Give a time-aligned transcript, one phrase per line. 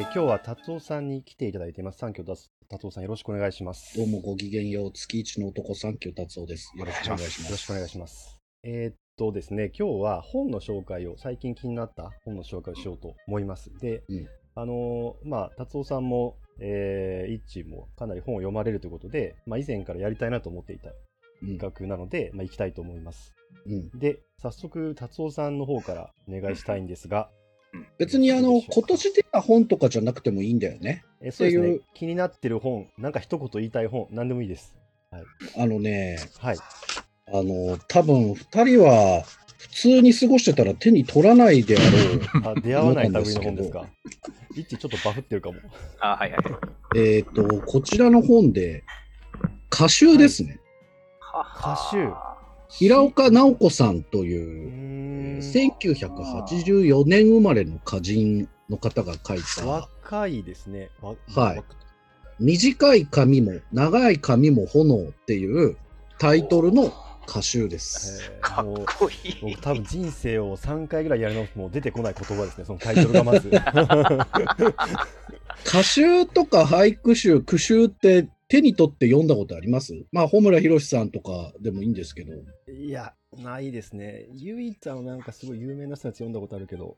[0.00, 1.98] えー今日は達夫さんに来ていただいています。
[1.98, 3.98] 三居達夫さんよろしくお願いします。
[3.98, 6.72] どうもごきげんよう、月一の男三級達夫です。
[6.74, 7.44] よろしくお願いします。
[7.44, 8.38] よろしくお願いします。
[8.62, 13.70] えーっとですね、今日は本の紹介を、最近気になった本の紹介をしようと思います。
[13.78, 20.92] で、うんあのーまあ、達夫さんも、えー、イッチもかなり本を読まれるということで、まあ、以前からやりたいなと思っていた
[21.42, 23.34] うん企画なので、まあ、行きたいと思います。
[23.66, 27.30] うんで、早速、達夫さんの方からお願いしたいんですが、
[27.98, 31.04] 別にあの今年出た本とかじゃなくてもいいんだよね。
[31.20, 34.74] えーそうですねう、気になってる本、なんか一言言いたい本、何でもいいです。
[35.12, 36.56] あのね、はい。
[36.56, 36.62] あ
[37.42, 39.22] の多分二人は
[39.58, 41.80] 普通に過ごしてたら手に取らないであ
[42.42, 42.50] ろう。
[42.58, 43.88] あ出会わない類の本ですか？
[44.56, 45.58] イッチちょっとバフってるかも。
[46.00, 46.40] あ、はいはい。
[46.96, 48.82] えっとこちらの本で
[49.72, 50.58] 歌集ですね。
[51.58, 52.08] 歌集
[52.70, 60.90] 平岡直子さんという、ん1984年生まれの歌人の方が書いた若いですね。
[61.02, 61.64] わはいわ
[62.38, 65.76] 短い髪も長い髪も炎っていう
[66.18, 66.90] タイトルの
[67.26, 68.32] 歌集です。
[68.34, 69.38] えかっーもうこいい。
[69.42, 73.50] 僕多分人生を3回ぐらいやり直しても出てこない言葉ですね、そのタイトルがまず。
[75.66, 79.94] 歌集とか俳句集、句集って手に取って読んだことあります？
[80.12, 82.32] まあ、穂村弘さんとかでもいいんですけど。
[82.72, 84.26] いや、ないですね。
[84.34, 86.96] 唯一あのなんかすごい有名な人のやつ読んだことあるけど、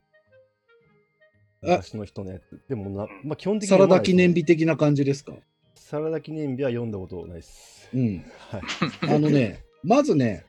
[1.63, 2.59] あ昔の人のやつ。
[2.67, 4.41] でもな、まあ、基本的にサラダ記念日。
[4.41, 5.33] 日的な感じですか？
[5.75, 7.87] サラダ記念日は読んだことないです。
[7.93, 8.25] うん。
[8.49, 8.61] はい。
[9.15, 10.45] あのね、まずね、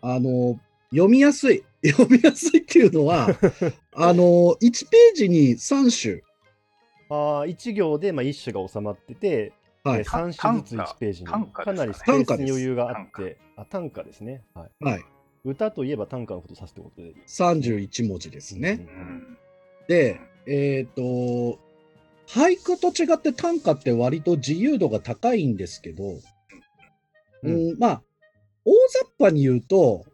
[0.00, 0.60] あの、
[0.90, 1.64] 読みやすい。
[1.84, 3.28] 読みやすいっていうのは、
[3.92, 6.22] あの、1ページに3種。
[7.10, 9.52] ああ、1行でまあ1種が収まってて、
[9.84, 11.28] はいえー3種ずつ1ページに。
[11.28, 14.42] かなりスペースに余裕があって、あ、短歌ですね。
[14.54, 14.84] はい。
[14.84, 15.04] はい。
[15.44, 17.14] 歌といえば短歌のことを指すってことで。
[17.26, 18.88] 31文字ですね。
[18.96, 19.38] うんうん
[19.86, 21.58] で、えっ、と、
[22.26, 26.04] 俳句と違って短歌って割と自由度が高いんですけど、
[27.42, 28.02] うんうんまあ、
[28.64, 30.04] 大雑把に言うと、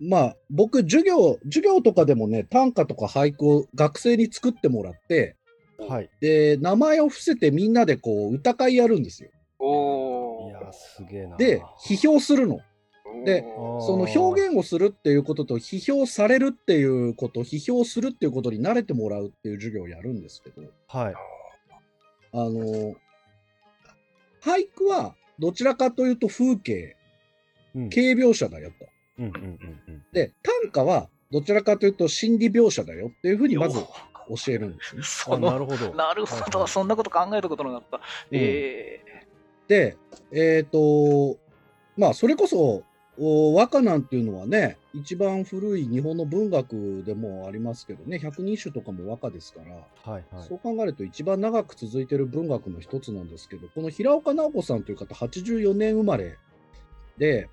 [0.00, 5.36] まあ、僕、授業、授業とかでもね、短歌とか俳句を学生に作ってもらって、
[5.78, 6.10] はい。
[6.20, 9.30] で、名前を伏せてみんなでこう、歌会やるんですよ。
[9.58, 11.36] おーいやー、すげえな。
[11.36, 12.60] で、批評するの。
[13.24, 13.42] で
[13.80, 21.14] その表現をするっていうことと、批評されるっていうこと、批評するっていうことに慣れてもらうっていう授業をやるんですけど、はい。
[22.32, 22.96] あの、
[24.42, 26.96] 俳句はどちらかというと風景、
[27.74, 28.86] うん形描写だよと。
[29.18, 29.40] うんうんうん
[29.88, 30.04] うん。
[30.12, 33.80] で、短歌はどちらかというと心理描写だよっていうふうにまず
[34.28, 35.02] 教えるんですね。
[35.26, 35.94] あなそのるほど。
[35.94, 38.00] なるほど、そんなこと考えたことなかった。
[38.30, 39.00] え
[39.68, 39.96] で、
[40.30, 41.38] えっ、と、
[41.96, 42.82] まあ、それこそ、
[43.16, 49.72] お和歌なんていうのはね、一番古い日本の文学でもありますけどね、百人一首とかも和歌ですから、
[50.12, 50.42] はいはい。
[50.48, 56.38] そう考えると一番長く続いてる文学の一つなんですけど、この平岡直子さんという方、84年生まれ
[57.16, 57.48] で、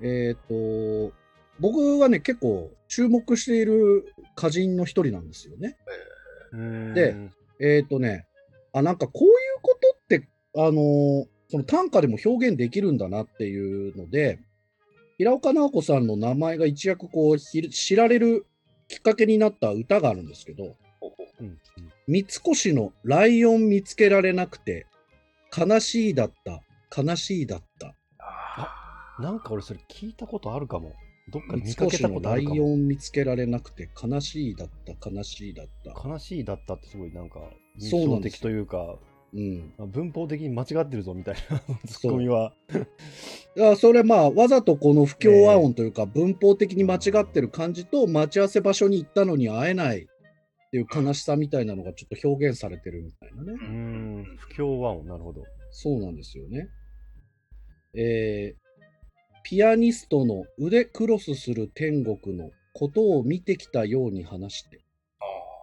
[0.00, 1.12] えっ、と、
[1.60, 5.76] 僕がね、結構注目している歌人の一人なんですよね。
[6.94, 7.16] で
[7.60, 8.26] えっ、とね、
[8.72, 14.40] あ、なんかこういうことって、あのーその短歌でも表現できるんだなっていうので、
[15.16, 18.46] 平岡直子さんの名前が一躍こうひ知られる
[18.88, 20.76] きっかけになった歌があるんですけど、
[21.40, 21.58] うんうん
[22.08, 24.86] 三越のライオン見つけられなくて、
[25.56, 26.62] 悲しいだった、
[27.02, 27.94] 悲しいだった。
[29.20, 30.92] なんか俺それ聞いたことあるかも。
[31.28, 32.54] どっかで見三かけたことあるかも。
[32.54, 36.08] ライオン見つけられなくて、悲しいだった、悲しいだった。
[36.08, 37.40] 悲しいだったってすごいなんか
[37.78, 38.96] 印象的というか、
[39.34, 39.74] うん。
[39.76, 42.52] まあ文法的に間違ってるぞみたいなツッコミは。
[43.56, 50.06] いやそれまあわざとこの不協和音というか文法的に間違ってる感じと待ち合わせ場所に行ったのに会えないっ
[50.70, 53.66] ていう悲しさみたいなのがちょっと表現されてるみたいなねうー
[54.32, 55.42] ん、不協和音、なるほど。
[55.70, 56.68] そうなんですよね。
[57.94, 58.65] えー
[59.48, 64.80] ピアニストの腕クロスする天国のことを見てきたように話して。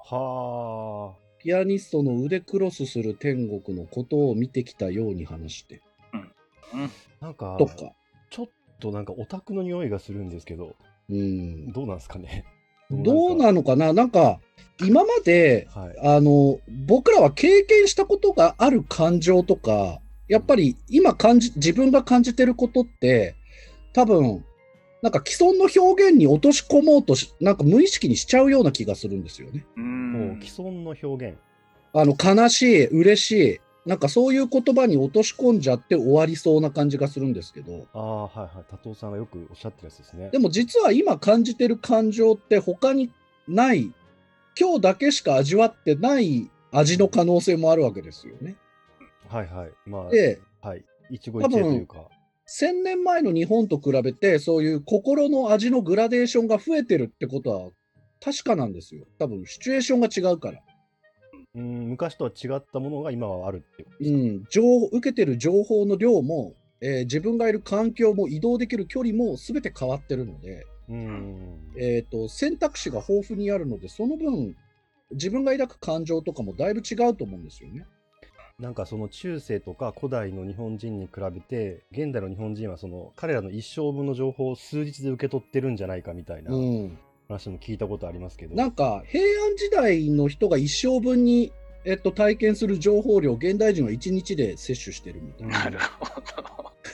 [0.05, 5.81] はピアニストの腕クロスする天国のことを見てきたように話して。
[6.13, 6.85] うん。
[6.85, 6.89] あ、
[7.19, 7.91] なんかと、か。
[8.29, 8.49] ちょっ
[8.79, 10.77] となんかオタクの匂いがするんですけど、
[11.09, 11.73] うん。
[11.73, 12.45] どうなんですかね。
[12.89, 13.91] どうなのかな？
[13.91, 14.39] なんか
[14.79, 15.95] 今まではい。
[15.99, 23.35] あの僕らは経験したことがある感情とかやっぱり今感じ自分が感じてることって
[23.93, 24.43] 多分
[25.01, 29.65] なんか既存の表現に落とし込もうとしなんか無意識にしちゃうような気がするんですよね。
[29.75, 29.79] う。
[29.79, 31.37] もうん既存の表現。
[31.93, 38.65] あの悲しい嬉しいなんかそういう言葉に落とし込んじゃって終わりそうな感じがするんですけどああ、はいはい。
[38.71, 40.29] 多藤さんがよくおっしゃってるやつですね。
[40.31, 43.11] でも実は今感じてる感情って他に
[43.47, 43.93] ない
[44.57, 48.55] 今日だけしか味わってない味の可能性もあるわけですよね。
[49.27, 49.71] はいはい。
[49.85, 50.83] まあ、で、はい。
[51.09, 52.05] 一期一会というか。
[52.47, 57.69] 1000年前の日本と比べて、そういう心の味のグラデーションが増えてるってことは
[58.23, 59.05] 確かなんですよ。
[59.17, 60.59] 多分、シチュエーションが違うから。
[61.55, 64.17] うん、昔とは違ったものが今はあるってことですか？
[64.17, 64.61] うん、情
[64.91, 71.59] 受けてる情報の量も、えー自分がいる環境も移動できる距離も全て変わってるので、うん。
[71.77, 74.55] えー、と選択肢が豊富にあるので、その分、
[75.11, 77.85] 自分が抱く感情とかもだいぶ違うと思うんですよね。
[78.63, 91.51] なんかその中世とか古代の日本人に比べて現代の日本人はその彼らの一生分の情報を数日で受け取ってるんじゃないかみたいなうん、話も聞いたことありますけど、なんか平安時代の人が一生分に、
[91.83, 96.05] えっと、体験する情報量、現代人は1日で摂取してるみたいな、なるほ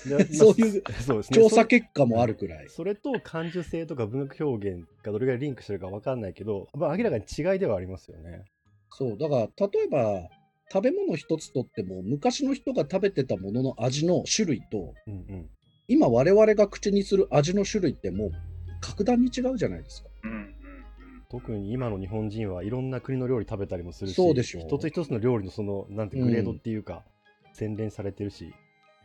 [0.07, 0.18] ど。
[0.18, 2.69] でそういうまあそうですね調査結果もあるくらい。
[2.69, 8.45] それと感受性とか文学表現がどれぐらいリンクしてるかわかんないけど、まあ、明らかに違いではありますよね。
[8.92, 10.30] そう、だから例えば
[10.71, 15.50] 食べ物一つとっても昔の人が食べてたものの味の種類とうんうん。
[15.88, 18.31] 今我々が口にする味の種類ってもう
[18.80, 20.10] 格段に違うじゃないですか。
[20.24, 20.56] うんうん
[21.31, 27.04] 特に今の日本人はいろんな国の料理食べたりもするし、そうでしょう一つ一つの料理のその、なんてグレードっていうか、
[27.54, 28.51] 洗練されてるし、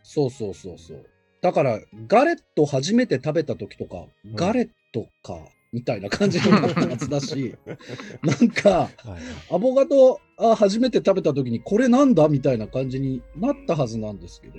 [0.03, 1.07] そうそうそうそう。
[1.43, 5.39] だからガレット初めて食べた時とか、んガレットか
[5.75, 7.57] みたいな感じになったはずだし、
[8.23, 8.91] なんかはい、
[9.51, 14.55] アボカドあ初めて食べた時にこれなんだみたいな感じになったはずなんですけど、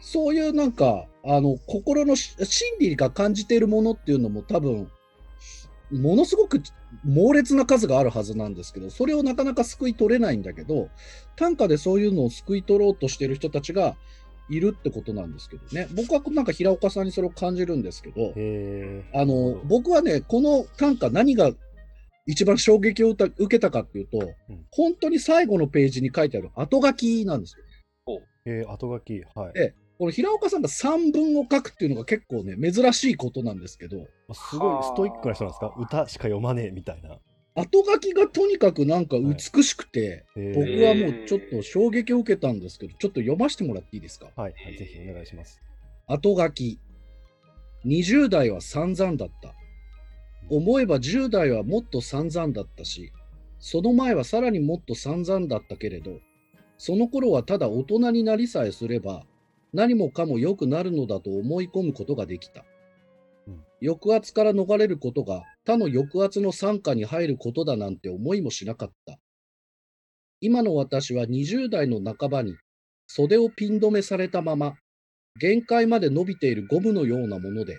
[0.00, 4.90] そういうなんかあの心のし心理が感じているものっていうのも多分
[5.92, 6.60] ものすごく
[7.04, 10.88] 猛烈な数があるはずなんですけどそれをなかなか救い取れないんだけど
[11.36, 13.96] 短歌でそういうのを救い取ろうとしている人たちが
[14.48, 15.88] いるってことなんですけどね。
[15.94, 18.32] 僕はなんか平岡さんにそれを感じるんですけど
[19.14, 21.50] あの僕はねこの短歌何が
[22.26, 24.66] 一番衝撃を受けたかっていうと、うん。
[24.72, 27.56] 本当に最後のページに書いてある後書きなんです
[28.06, 28.20] よ。
[28.44, 29.52] えー、後書き、はい。
[29.56, 33.96] えこの平岡さんが散文を書くっていうのが結構ね珍しいことなんですけど。
[33.98, 35.74] まあすごいストイックな人なんですか？
[35.78, 37.16] 歌しか読まねえみたいな。
[37.56, 44.26] 後書きがとにかくなんか美しくて、へー僕はもうちょっと衝撃を受けたんですけどちょっと読ませてもらっていいですか？
[44.36, 45.60] はい、はい、ぜひお願いします。
[46.06, 46.78] 後書き。
[47.84, 49.54] 20代は散々だった。
[50.48, 53.12] 思えば10代はもっと散々だったし
[53.58, 56.20] その前はさらにもっと散々だったけれど
[56.78, 59.24] その頃はただ大人になりさえすれば
[59.72, 62.64] 何もかも良くなるのだと思い込むことができた、
[63.48, 63.64] うん。
[63.84, 69.18] 抑圧から逃れることが他の抑圧の傘下に入ることだなんて思いもしなかった
[70.40, 72.54] 今の私は20代の半ばに
[73.06, 74.76] 袖をピン止めされたまま
[75.38, 77.78] 限界まで伸びているゴムのようなもので、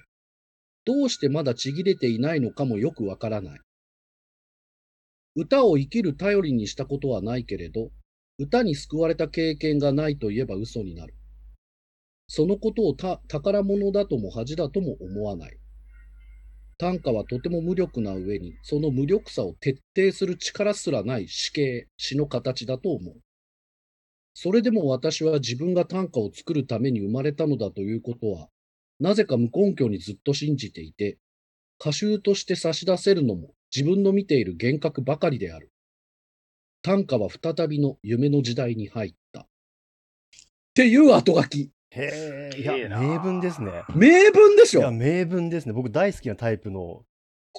[0.85, 3.59] どうしてまだちぎれていないのかもよくわからない。
[5.35, 7.89] 歌を生きる頼りにしたことはないけれど、
[8.37, 11.15] 歌に救われた経験がないといえば嘘になる。
[12.27, 15.57] そのことをた宝物だとも恥だとも思わない。
[16.79, 23.15] 短歌はとても無力な上に、その無力さを徹底する力すらない死形、死の形だと思う。
[24.35, 28.49] それでも私は自分が短歌を作るために生まれたのだということは、
[28.99, 31.17] なぜか無根拠にずっと信じていて、
[31.79, 35.71] 歌集として差し出せるのも自分の見ている幻覚ばかりである。
[36.83, 39.41] 短歌は再びの夢の時代に入った。
[39.41, 39.45] っ
[40.75, 41.71] ていう後書き。
[41.91, 43.83] へえ、いや、名文ですね。
[43.95, 45.73] 名文でしいや、ょ名文ですね。
[45.73, 47.03] 僕大好きなタイプの、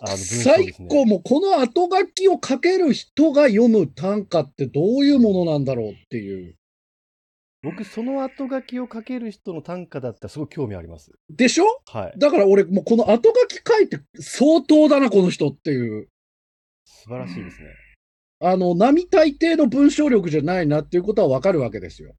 [0.01, 0.89] あの、文章最ですね。
[0.91, 6.57] 高、もうこの後書きを書ける人が読む短歌ってどういうものなんだろうっていう。
[7.63, 11.11] 僕、その後書きを書ける人の短歌だったらすごい興味あります。
[11.29, 11.65] でしょ？
[11.87, 12.19] はい。
[12.19, 16.09] だから俺もうこの後書き書いて相当だな、この人っていう。
[16.85, 17.67] 素晴らしいですね。
[18.41, 22.15] あの、並大抵の文章力じゃないなっていうことはわかるわけですよ。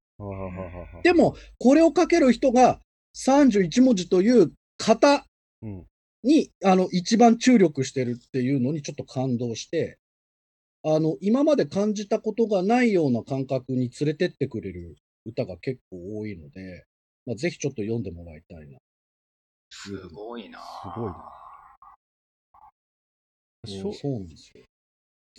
[1.04, 2.80] で、も、これを書ける人が
[3.16, 5.26] 31文字という型
[5.62, 5.86] うん。
[6.24, 9.98] に、あの、一番注力してるっていうのにちょっと感動して、
[10.84, 14.96] あの、今まで感じたことがないような感覚に連れてってくれる
[15.26, 16.86] 歌が結構多いので、
[17.26, 18.04] まあ、ぜひちょっと読ん。
[18.04, 18.78] でもらいたいな。
[19.70, 20.60] すごいな。
[20.60, 21.40] すごいな。
[23.66, 24.28] しょうそうなん。
[24.28, 24.64] ですよ。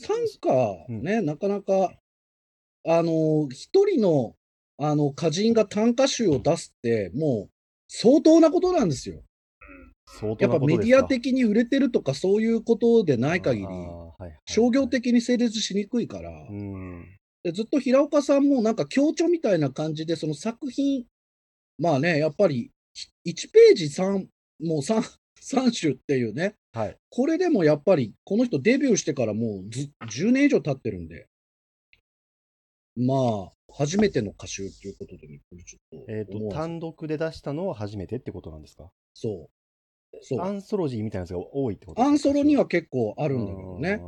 [0.02, 1.94] 短歌ね、なかなか、
[2.86, 4.34] あの、一人の、
[4.80, 7.50] あの、歌人が短歌集を出すって、もう、
[7.86, 9.22] 相当なことなんですよ。
[10.38, 17.06] やっぱメディア的に売れてるとか、そういうことでない限りはいはい商業的に成立しにくいから、うん。
[17.42, 21.04] でずっと平岡さんもなんか強調みたいな感じで、その作品、
[21.78, 22.70] まあね、やっぱり
[23.26, 24.26] 1ページ3、
[24.64, 25.02] もう 3,
[25.40, 26.96] 3種っていうね、はい。
[27.10, 31.28] これでもやっぱりこの人デビューしてからもうず10年以上経ってるんで、
[32.96, 38.90] まあ、初めての歌集っていうことでね、これちょっとえっ、と、思わず単独で出したのは初めてってことなんですか？
[39.14, 39.48] そ
[40.12, 40.16] う。
[40.22, 40.40] そう。
[40.40, 44.00] アンソロジーみたいなやつが多いってことアンソロにはあ結構ああるんだけどね。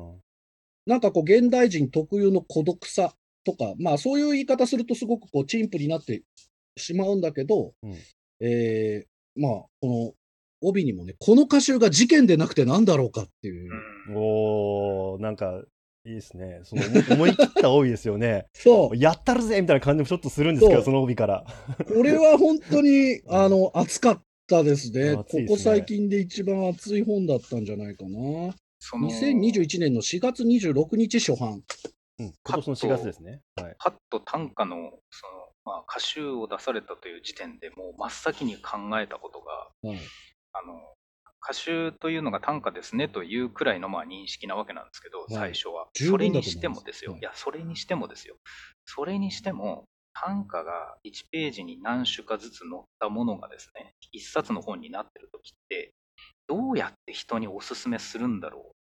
[0.87, 3.15] なんかこう、現代人特有の孤独さ
[3.45, 6.23] とか、まあそういう言い方するとすごくこう、陳腐になって
[6.77, 7.97] しまうんだけど、うん
[8.41, 10.13] えーまあ、この
[10.61, 13.71] 帯にもね、この歌集が事件でなくて何だろうかっていう。
[14.09, 15.63] うんおー、なんか、
[16.05, 16.61] いいですね。
[16.65, 18.47] その思 思い切った帯ですよね。
[18.55, 18.97] そう。
[18.97, 21.47] やったるぜみたいな感じもちょっとするんですけど、その帯から。
[21.87, 25.15] これは本当に、あの、熱かったですね。
[25.15, 28.55] こですねこ最近で一番熱い本だったんじゃないかな。
[28.81, 31.63] その2021年の4月26日初版。
[32.19, 33.41] うん、今年の4月ですね。
[33.55, 33.77] はい。
[33.79, 34.77] パッと短歌の
[35.11, 39.99] その、まあ、歌集を出されたという時点でもう真っ先に考えたことがはい。
[40.53, 40.95] あの
[41.45, 45.89] 歌集というのが短歌ですねというくらいのまあ認識なわけなんですけど、い最初は。
[45.95, 48.37] それにしてもですよ、はいいや、それにしてもですよ。
[48.85, 49.85] それにしても、
[50.15, 55.93] 短歌が1ページに何種かずつ載ったものがですね、1冊の本になってる時って、
[56.47, 58.82] どうやって人におすすめするんだろう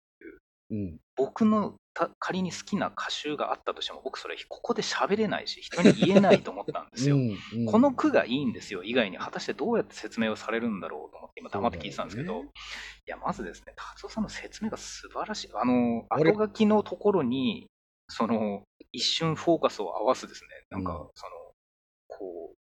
[0.71, 0.99] うん。
[1.15, 7.15] 僕のた仮に好きな歌集があったとしても僕それここで喋れないし人に言えないと思ったんですよ。
[7.17, 7.65] うんうん。
[7.65, 8.83] この句がいいんですよ。
[8.83, 12.49] 以外に果たしてどうやって説明をされるんだろうと思って今黙って聞いてたんですけど、ね
[13.07, 15.49] いやまずですね達夫さんの説明が素晴らしい。
[15.53, 17.67] あの後書きのところに
[18.07, 18.63] その
[18.93, 20.49] 一瞬フォーカスを合わすですね。
[20.69, 21.09] なんかうん。
[21.13, 21.31] その
[22.07, 22.60] こう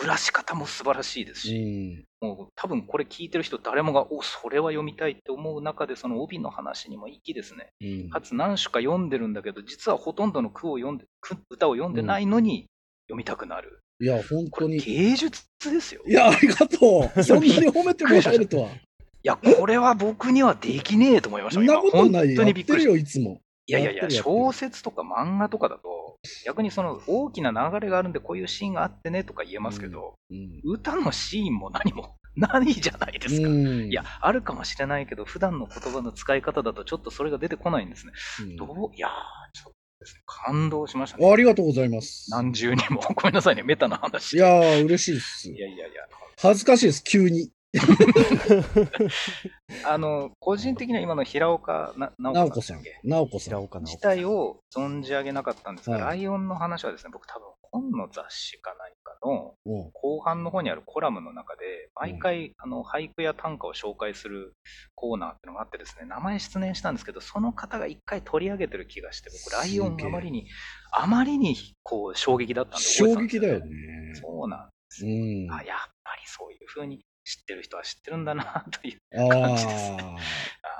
[0.00, 2.26] ぶらし方も素晴らしいですうし、ん。
[2.26, 12.66] もう多分これ聞いてる人誰もがおそれは読みたいって思う中でその帯の話にも粋ですねうんかつ何首か読んでるんだけど、実はほとんどの句を読んで、句歌を読んでないのに
[13.08, 13.80] 読みたくなる。
[14.00, 14.78] いや、本当に。
[14.78, 16.02] 芸術ですよ。
[16.06, 17.22] いいや、ありがとう。
[17.22, 18.70] そんなに褒めてもらえるとは。
[19.26, 21.60] や、これは僕にはできねえと思いました。
[21.60, 22.08] そんなことない。
[22.08, 23.40] 今本当やにびってくりよ、いつも。
[23.68, 30.60] いやいやいや、小説とか漫画とかだと、逆にその大きな流れがあるんで、こういうシーンがあってねとか言えますけど、うん。
[30.64, 33.48] 歌のシーンも何も ないじゃないですか。
[33.48, 38.12] うんいや、あるかもしれないけど、普段の言葉の使い方だとちょっとそれが出てこないんですね。
[38.40, 39.10] うんどういやー、
[39.52, 41.32] ちょっとですね、感動しましたね。
[41.32, 42.30] ありがとうございます。
[42.30, 43.00] 何重にも。
[43.16, 44.34] ごめんなさいね、メタな話。
[44.34, 45.58] いやー、嬉しいですい。
[45.58, 46.02] やいやいや。
[46.40, 47.50] 恥ずかしいです、急に。
[49.84, 53.52] あの、個人的には今の平岡な直子さん直子さん。
[53.52, 53.60] 直子さん。
[53.60, 64.52] 平岡直自体を存じ上げなかったんですが、はいライオンの話はですね、僕多分本の雑誌か何かのうん後半の方にあるコラムの中で、毎回、あの俳句や短歌を紹介する
[64.94, 70.46] コーナーっていうのがあってですね、名前出演したんですけど、その方が一回取り上げてる気がして、僕、ライオンあまりに、
[70.92, 73.66] あまりにこう衝撃だったんで覚えて衝撃だよね。
[74.14, 75.52] そうなんですうよん。
[75.52, 80.16] あやっぱりそういうふうに知ってる人は知ってるんだな というあ感じですねあ。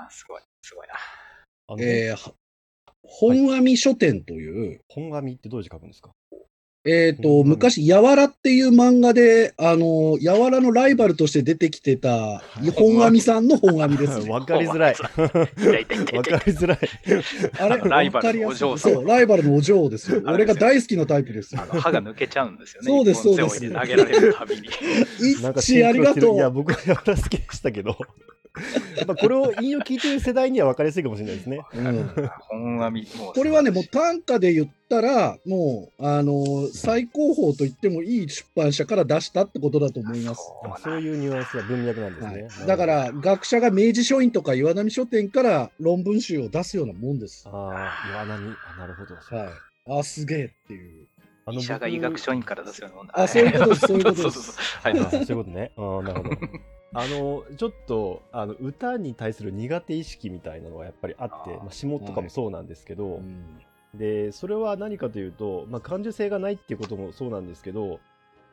[0.04, 0.94] あーすごい、すごいな。
[1.82, 2.34] えーは
[3.08, 6.12] 本阿弥書店という、本紙ってどういう字書くんですか？
[6.86, 12.42] えっ、と、本阿弥昔、やわらっていう漫画で、あの、やわらのライバルとして出てきてた、
[12.76, 14.30] 本阿弥さんの本阿弥です、ね。
[14.30, 14.94] わかりづらい。
[16.16, 16.78] わかりづらい。
[17.58, 20.22] あれライバルのわかりやすいお嬢そう、ライバルのお嬢ですよ。
[20.24, 21.74] あれ俺が大好きなタイプですよあ。
[21.74, 22.86] の歯が抜けちゃうんですよね。
[22.92, 24.62] そうですそうです投げられるたびに。
[25.42, 26.52] なんか一致ありがといや、う。
[26.52, 27.96] 僕はやわら好きでしたけど、
[29.06, 31.60] まあこれを引用聞いてる世代には分かりやすいかもしれないですね。
[31.74, 32.30] うん
[33.34, 40.42] これはね、もう短歌で言ったら、もう、あの、最高峰と言ってもいい出版社から出したってことだと思います。
[40.42, 42.48] そうあそういうニュアンスは文脈なんですはいね。
[42.66, 47.48] だから、学者が明治書院とか岩波書店から論文集を出すようなもんです。
[47.48, 49.14] はああ、岩波、あなるほど。
[49.14, 49.98] い。
[49.98, 51.06] あ、すげえっていう。
[51.46, 53.14] あ医者が医学書院から出すようなもんだ。
[53.16, 55.72] あそういうことですそういうことですそうそうそうはい、あそういうことね。
[55.76, 56.36] あーなるほど。
[56.98, 63.44] あのちょっとあの歌に対する苦手意識みたいなのはやっぱりあってまあ、下とかもそうなんですけど、うん
[63.98, 68.00] でそれは何かというと、まあ、感受性がないっていうこともそうなんですけど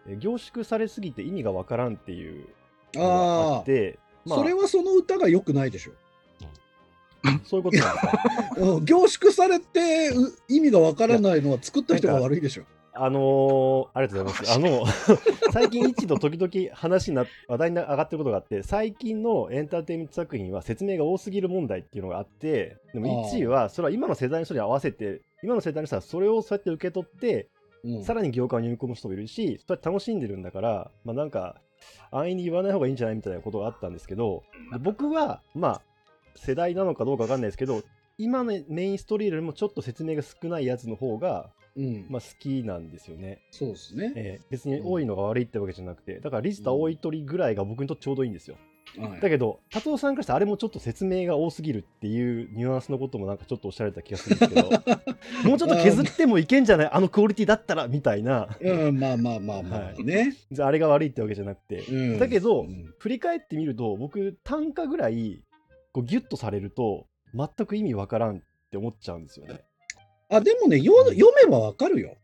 [0.08, 2.48] え凝縮されすぎて意味がわからんっていう
[2.94, 5.92] のがああって、まあ、それはその歌が良くないでしょ。
[7.46, 8.14] そういうことなんですか
[8.60, 12.64] うん凝縮されてう意味がわからないのは作った人が悪いでしょ。
[12.96, 14.54] あのーありがとうございます。
[14.54, 14.86] あの、
[15.52, 27.50] 最近一度時々話にな、話題に上がってることがあって、最近のエンターテインメント作品は説明が多すぎる問題っていうのがあって、でも1位は、それは今の世代の人に合わせて、今の世代の人はそれをそうやって受け取って、
[27.84, 31.58] うんさらに行間を読み込む人もいるし、そうやって楽しんでるんだから、まあなんか、
[32.12, 35.82] 安易に言わない方がいいんじゃないみたいなことがあったんですけど、で僕は、まあ、
[36.36, 37.84] 世代なのかどうかわかんないですけど、
[38.18, 43.42] 今のメインストーリーよりもちょっと説明が少ないやつの方が、うんまあ好きなんですよね。
[43.52, 44.14] そうですね。
[44.16, 48.56] えー別に多いのが悪いってわけじゃなくて、だからリスタ多い鳥ぐらいが僕にとってちょうどいいんですよ。
[48.98, 54.70] はいだけど達夫さんからしたらあれもちょっと説明が多すぎるっていうニュアンスのこともなんかちょっとおっしゃられた気がするんですけど
[55.50, 56.90] もうちょっと削ってもいけんじゃない？
[56.92, 60.36] あのクオリティだったらみたいなうん、まあまあまあまはあね。
[60.52, 65.42] じゃああれが悪いってわけじゃなくて、うんだけど、うん振り返ってみると僕単価ぐらい
[65.92, 68.40] こうギュッとされると全く意味わからんっ
[68.72, 69.62] て思っちゃうんですよね。
[70.30, 72.16] あ、でもね、よ読めばわかるよ。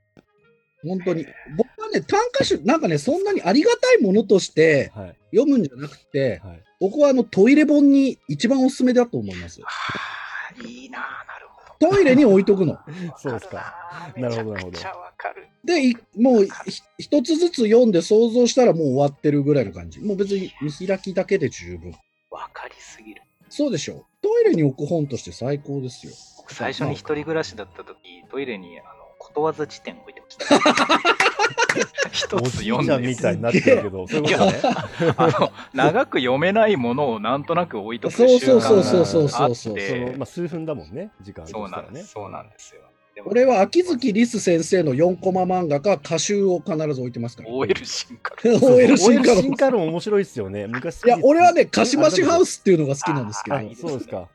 [0.83, 1.25] 本当に。
[1.57, 9.62] 僕はね、短歌集、なんかね、そんなにありがたいものとしてはい読むんじゃなくて、はい、僕はあのトイレ本に一番おすすめだと思います。
[9.62, 11.95] はあいいなあなるほど。
[11.95, 12.77] トイレに置いとくの。
[13.17, 13.74] そうですか。
[14.17, 15.48] なるほどめちゃくちゃわかる。
[15.63, 16.51] で、いもうひ
[16.98, 20.00] 一つずつ読んで想像したらもう終わってるぐらいの感じ。
[20.00, 21.93] もう別に見開きだけで十分。
[22.31, 23.21] わかりすぎる。
[23.50, 24.05] そうでしょ。
[24.21, 26.13] トイレに置く本として最高ですよ。
[26.38, 27.98] 僕最初に一人暮らしだった時、
[28.31, 28.99] トイレにあの
[29.29, 30.45] ことわざ辞典置いてました。
[32.12, 35.13] 一おつ読んでみたいになってるけど、そういうことね。
[35.17, 41.51] あの長く読めないものをなんとなく置いとくそう習慣そうそうそうがあっそうそうそのてまあ、数分だもんね、時間ね。
[41.69, 42.07] なんです。
[42.09, 42.81] そうなんですよ。
[43.25, 47.50] 俺は秋月リス先生の4コマ漫画か歌集を必ず置いてますから。
[47.50, 48.33] OL 進化。
[48.43, 50.67] OL 進化の進化論面白いですよね。
[50.67, 54.29] 昔いや、俺はね、カシマシハウスっていうのが好きなんですけどあ、そうですか。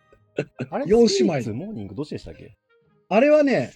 [0.70, 2.56] あれ、四姉妹モーニングどっちでしたっけ
[3.08, 3.72] あれはね、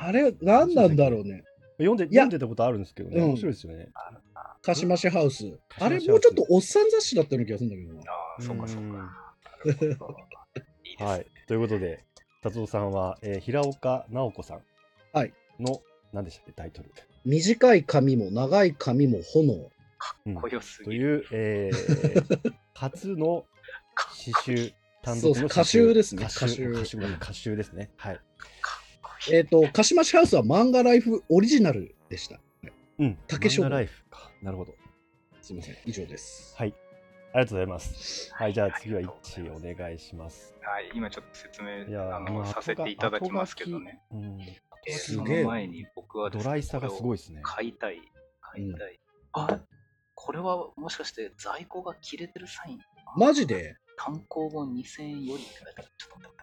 [0.00, 1.44] あれ、何なんだろうね。
[1.78, 3.88] 読んでいや読んでたことあるんですけどね、うん面白いですよね。
[4.62, 5.44] カシマシハウス。
[5.78, 8.00] あれ、もうちょっとおっさん雑誌だったような気がするんだけどな。
[8.00, 8.98] ああ、そうかそううんか。
[9.64, 10.18] なるほど
[10.84, 11.06] いいですね。
[11.06, 11.26] はい。
[11.46, 12.04] ということで、
[12.42, 14.60] 達夫さんは、えー平岡直子さん
[15.12, 15.80] はいの、
[16.12, 16.90] 何でしたっけ、タイトル。
[17.24, 19.52] 短い髪も長い髪も炎。
[20.26, 21.04] うんかっこよすとぎる。
[21.04, 23.44] いう、えー 初の
[23.94, 27.90] か詩っこいい集、単独のそうそう歌集ですね歌集歌集歌集歌集ですね。
[27.96, 28.20] はい。
[29.30, 32.40] えっ、と、カシマシハウスは漫画ライフオリジナルでした。
[32.98, 33.18] うん。
[33.26, 34.30] 竹書ライフか。
[34.42, 34.74] なるほど。
[35.42, 36.54] すいません、以上です。
[36.56, 36.74] はい。
[37.32, 38.34] ありがとうございます。
[38.34, 39.08] はい、じゃあ次は一
[39.50, 40.54] お願いします。
[40.62, 44.00] はい、今ちょっと説明いやあの、まあさせていただきますけどね。。
[44.10, 44.40] うん。
[44.40, 47.40] えーすげえその前に僕はドライさがすごいですね。
[47.42, 48.00] 買いたい、
[48.40, 48.98] 買いたい。
[49.32, 49.60] あ
[50.14, 52.78] これはもしかして在庫が切れてるサイン？
[53.16, 53.76] マジで？
[53.98, 55.88] 単行本2000円よりって書いてある。
[55.98, 56.37] ちょっと待って。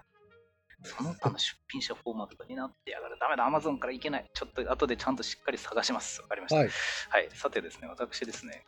[0.86, 3.18] その他の出品者フォーマットになってやがる。
[3.20, 4.30] ダメだ、アマゾンからいけない。
[4.34, 6.22] ちょっと後でちゃんとしっかり探します。
[6.22, 6.58] わかりました。
[6.58, 6.70] はい。
[7.10, 8.66] はい、さてですね、私ですね、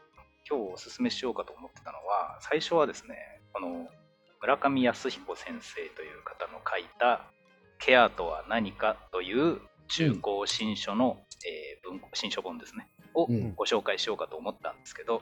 [0.50, 3.88] 今日おすすめしようかと思ってたのは、最初はですね、この
[4.42, 7.26] 村上康彦先生という方の書いた、
[7.80, 15.22] ケアとは何かという中高新書の、えー文庫新書本ですね、をうんご紹介しようかと思ったんですけど、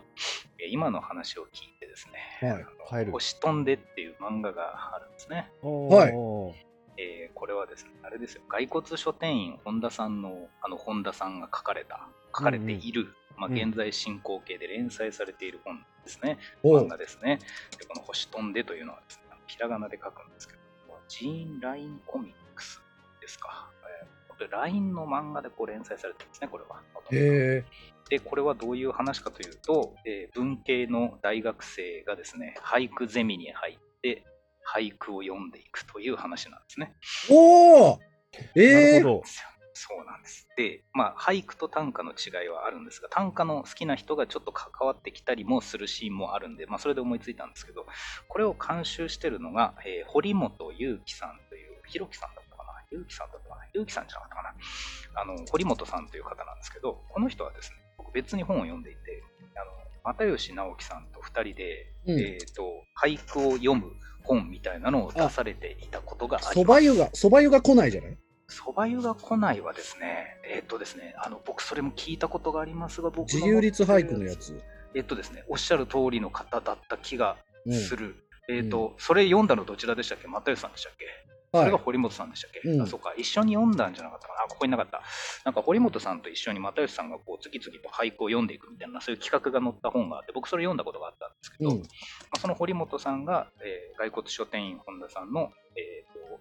[0.59, 2.07] えー今の話を聞いてです
[2.41, 2.53] ね、
[2.89, 3.05] はい。
[3.11, 5.51] 星飛んでっていう漫画があるんですね。
[5.61, 6.65] はいい。
[6.97, 13.57] えーこれはですね、あれですよ、骸骨書店員本田さんの、あの本田さんが書かれた、書かれている、まあ、うん。
[13.57, 17.39] 現在進行形で連載されている本ですね、お漫画ですね。
[17.77, 20.59] で、この星飛んでというのはですね、ひらがなで書くんですけど、
[21.07, 22.81] ジーン・ラインコミックス
[23.21, 23.69] ですか。
[24.01, 26.81] えー本当に LINE の漫画でこう連載されてるんですね、これは。
[28.09, 34.25] で、これはどういう話かというと、えー文系の大学生がですね、俳句ゼミに入って、
[34.67, 36.95] 俳句を読んでいくという話なんですね。
[37.29, 37.99] おお
[38.55, 39.01] え。
[39.77, 40.47] そうなんです。
[40.55, 47.85] で、まあ、俳句と短歌の違いはあるんですが、短歌の好きな人がちょっと関わってきたりもするシーンもあるんで、まあ、それで思いついたんですけど、
[48.29, 52.71] これを監修してるのが、えー堀本裕樹さんという、ひろきさんだったかな？
[52.89, 53.61] 裕樹さんだったかな？
[53.73, 55.21] 裕樹さんじゃなかったかな？
[55.21, 59.23] あの、堀本さんという方なんですけど、この人はですね、僕別に本を読んでいて、
[59.55, 59.65] あ
[60.09, 63.91] の、又吉直樹さんと二人で、うんえっ、と、俳句を読む
[64.25, 66.45] 本みたいなのを出されていたことがあり。
[66.59, 68.17] そば湯が、そば湯が来ないじゃない？
[68.47, 74.35] そば湯が来ないはですね、えっ、とですね、あの僕それも聞いたことがありますが、僕の自由律俳句のや。
[74.35, 74.61] つ。
[74.93, 77.73] えっ、とですね、おっしゃる通りの方だった気がうん。
[77.73, 78.15] する。
[78.49, 80.27] えっ、と、それ読んだのどちらでしたっけ？
[80.27, 81.05] 又吉さんでしたっけ？
[81.55, 81.65] そはい。
[81.67, 82.81] れが堀本さんでしたっけ、うん。
[82.81, 84.41] あ、そうか、一緒に読んだんじゃなかったかな。
[84.43, 85.01] あここになかった。
[85.43, 91.77] なんか堀本さんと一緒に又吉さんがこう次々と俳句を読んでいくみたいな、そういう企画が載った本があって、僕それ読んだことがあったんですけど、うん。
[91.79, 91.85] ま
[92.31, 96.39] あ、その堀本さんが、えー、骸骨書店員本田さんの、えーと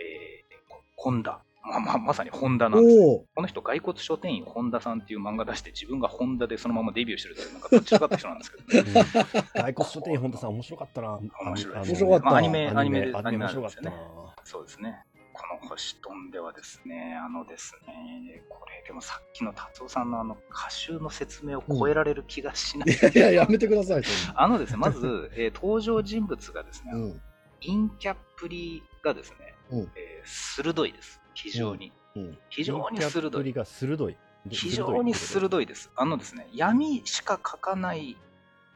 [0.00, 3.24] えー、本田、まあまあ、まさに本田なんです、ね。
[3.34, 9.04] この人、骸骨書店員本田さんっていう漫画出して、自分が本田でそのままデビューしてるという、なんかどっちかった人なんですけど、ね、
[9.54, 11.18] 大骨書店員本田さん面白かったな。
[11.18, 14.32] 面白いあの面白かったまあ、アニメ、アニメで、アニメなん白かったなですよね。。
[14.44, 15.04] そうですね。
[15.38, 22.90] この星飛んではですね、あのですね、これでもさっきの達夫さんのあの歌集の説明を超えられる気がしない。
[22.92, 24.02] いやいや、やめてください、
[24.34, 27.22] あのですね、まず、えー登場人物がですね、うん。
[27.60, 31.20] 陰キャっぷりがですね、うんえー鋭いです。
[31.42, 31.92] 非常に。
[32.16, 32.38] うん。
[32.50, 33.54] 非常に鋭い。
[33.64, 34.16] 鋭い。
[34.50, 35.90] 非常に鋭いです。
[35.96, 38.16] あのですね、闇しか描かない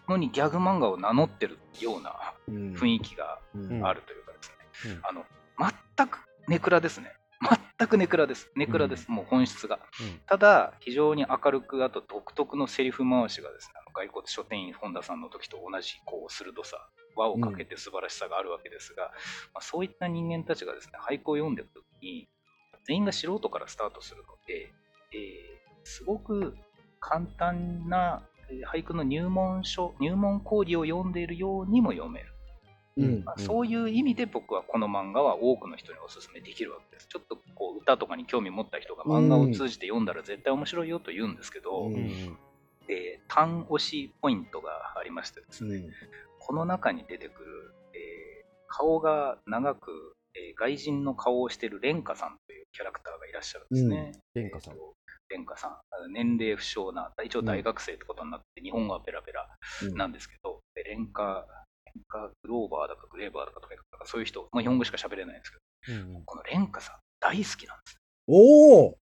[0.09, 5.25] のにギャグ漫画を名乗ってるようなうん雰囲気がうんあるというかですね、うんあの
[5.96, 7.12] 全くネクラですね。
[7.79, 8.51] 全くネクラです。
[8.55, 9.11] ネクラです。
[9.11, 9.81] もう本質が。
[10.27, 19.11] ただ、非常に明るく、あと独特のセリフ回しがですね、あの骸骨書店員本田さんの時と同じこう鋭さ、輪をかけて素晴らしさがあるわけですが、
[19.53, 22.29] まあ、そういった人間たちがですね、俳句を読んでいく時に、
[22.85, 24.73] 全員が素人からスタートするので、
[25.12, 25.53] えー
[25.85, 26.57] すごく
[27.01, 32.27] 簡単なえー俳句の入門書、入門講義を読んでいるようにも読める。
[32.99, 37.09] うんまあ、そういう意味で僕はこの漫画は多くの人にお勧めできるわけです。
[37.09, 42.38] ちょっとこう歌とかに興味持った人が漫画を通じて読んだら絶対面白いよと言うんですけど、うんうんうん
[42.88, 45.90] えー単押しポイントがありましてですね、うん
[46.38, 52.38] この中に出てくる、えー顔が長く、えー外人の顔をしている蓮華さん
[52.72, 54.12] キャラクターがいらっしゃるんですね。
[54.35, 54.94] 蓮華さんえーと
[55.32, 59.48] 蓮華さん、あの年齢不詳な、一応大学生ってことになって、日本語はペラペラ
[59.82, 61.46] うんなんですけど、でレンカ、
[61.87, 67.96] レンカグローバーだかグレーバーだかとか、そういう人、まあ、日本語しか喋れないんですけど、うんうんこのレンカさん大好きなんです。
[68.28, 68.98] おお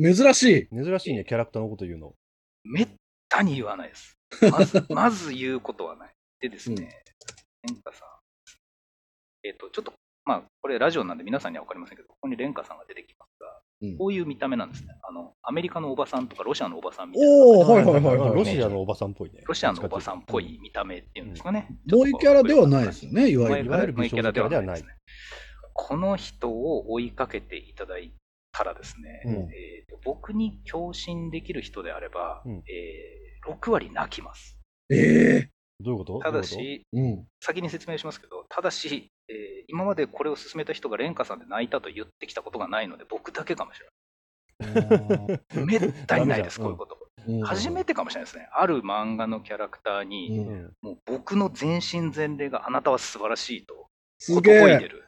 [0.00, 0.84] 珍しい。
[0.84, 2.14] 珍しいね、キャラクターのこと言うの。
[2.64, 2.88] めっ
[3.28, 4.16] たに言わないです。
[4.50, 6.14] まず、 まず言うことはない。
[6.40, 7.02] でですね、
[7.62, 8.08] レンカさん、
[9.44, 9.92] えっ、と、ちょっと、
[10.26, 13.46] まあ、これラジオなんで皆さんには分かりませんけど、ここにレンカさんが出てきますが、
[13.82, 14.88] うんこういう見た目なんですね。
[15.06, 17.28] あの、アメリカのおばさんとかロシアのおばさんみたいな。
[17.28, 18.34] おおはいはいはいはい。
[18.34, 19.42] ロシアのおばさんっぽいね。
[19.44, 21.68] ロシアのおばさんっぽい見た目っていうんですかね。
[21.90, 23.66] ボーイキャラではないですよね、いわゆる。
[23.66, 24.88] いわゆるボーイキャラではないですね。
[25.74, 28.14] この人を追いかけていただい
[28.52, 34.56] たらですね、うんえーと僕に共感できる人であれば、うんえー6割泣きます。
[34.90, 36.18] ええどういうこと？
[36.20, 37.26] ただどういうし、うん。
[37.42, 43.90] 先に説明しますけど、ただし、えー今までこれを勧めた人が蓮華さんで泣いたと言ってきたことがないので、僕だけかもしれな
[45.34, 45.64] い。
[45.66, 46.98] めったにないです、こういうこと。
[47.44, 47.86] 初めて。
[47.86, 48.48] てかもしれないですね。
[48.52, 53.86] ある漫画のキャラクターに、うんもう僕の全身全霊があなたは素晴らしいと、
[54.18, 54.50] すこと。
[54.50, 55.04] ほいでる。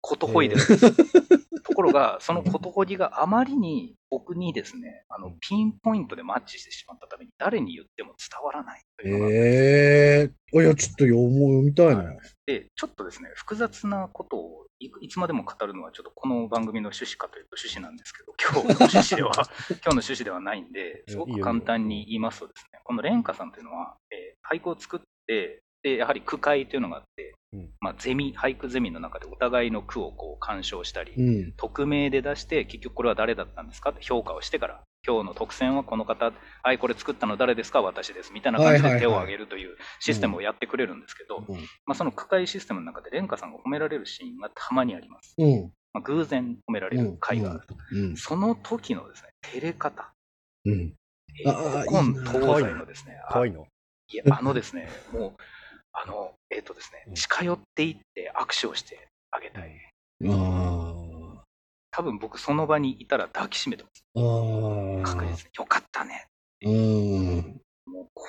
[0.00, 0.60] ことほいでる。
[1.62, 12.18] ところが、そのことほぎがあまりに僕にですね、あのピンポイントでマッチしてしまったために、誰に言っても伝わらないというのがええいや、ちょっと読もう読みたいね。
[12.50, 31.52] で、ちょっとですね、複雑なことをいつまでも語るのは、ちょっとこの番組の趣旨かというと趣旨なんですけど、今日の趣旨では、 今日の趣旨ではないんで、すごく簡単に言いますとですね、この蓮華さんというのは、えー俳句を作って、で、やはり句会というのがあって、うんまあ、ゼミ、俳句ゼミの中でお互いの句をこう鑑賞したり、うん。
[31.52, 36.32] 匿名で出して、結局これは誰だったんですかって評価をしてから、今日の特選はこの方、
[36.62, 37.80] はい、これ作ったの誰ですか？
[37.80, 45.34] 私です、みたいな感じで手を挙げるというシステムをやってくれるんですけど、うんまあ、その区会システムの中で、蓮華さんが褒められるシーンがたまにあります。
[45.38, 45.72] うん。
[45.92, 47.74] まあ、偶然褒められる回があると。
[47.92, 48.16] うん。
[48.16, 50.12] その時のですね、照れ方、
[50.66, 50.94] うん。
[51.44, 53.66] 古今東西のですね、かわいいの。
[54.12, 55.36] いや、あのですね、 もう、
[55.92, 59.72] あの、えっ、とですねう、ん近寄っていって握手をしてあげたい。
[60.28, 60.99] あ
[61.90, 64.04] 多分僕その場にいたら抱きしめてます。
[65.14, 65.50] 確実に。
[65.58, 66.28] よかったね。
[66.62, 67.60] うん。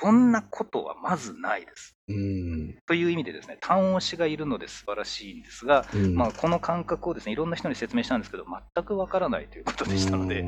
[0.02, 1.96] こんなことはまずないです。
[2.08, 2.76] うん。
[2.88, 10.44] という意味でですね、単押しがいるので素晴らしいんですが、うんまあ、この感覚をですね、いろんな人に説明したんですけど、全くわからないということでしたので、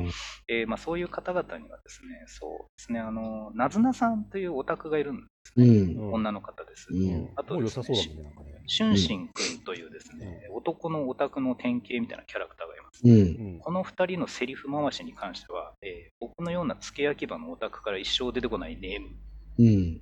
[0.48, 5.94] えーまあ、そういう方々にはですね、そうですね、あの、なずなさんというオタクがいるんですうね。
[5.94, 6.12] ん。
[6.12, 6.88] 女の方です。
[6.90, 8.62] うんあとですねさそうだもんね、なんかね。
[8.66, 13.02] シュンシン君というですね、男のオタクの典型みたいなキャラクターがいます。
[13.04, 13.46] うん。
[13.46, 13.58] うん。
[13.60, 19.08] この二人のセリフ回しに関しては、えー僕のような付け焼き場のオタクから一生出てこないネーム。
[19.58, 20.00] うん。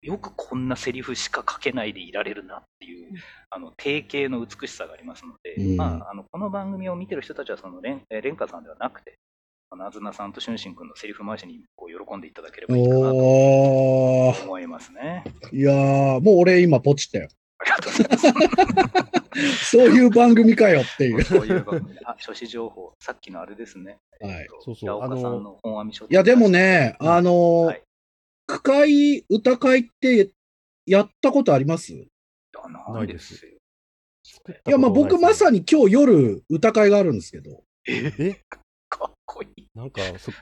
[0.00, 3.14] よくこんなセリフしか書けないでいられるなっていう、
[3.50, 9.16] あの、定型の美しさがありますので、うんまあ、あの、この番組を見てる人たちは、その、レン、えーレンカさんではなくて、
[9.76, 13.16] なずなさんとしゅんしんくんのセリフ回しにこう喜んでいただければいいかなと。
[14.44, 15.24] 思いますね。
[15.52, 17.28] いやー、もう俺今ポチったよ。
[17.58, 19.70] ありがとうございます。
[19.70, 21.22] そういう番組かよっていう。
[21.22, 23.98] そういう番組であ、書誌情報、さっきのあれですね。
[24.20, 27.87] はいえっとそうそういや、でも、ね、うんあのーはい句
[28.48, 30.30] 会、歌会って
[30.86, 31.92] やったことあります？
[32.92, 33.52] ないですよ。
[34.66, 35.60] や、まあ僕まさに。
[35.60, 37.62] に今日夜歌会があるんですけど。
[37.86, 38.40] え、え？
[38.88, 39.66] かっこいい。
[39.74, 40.32] なんか、そ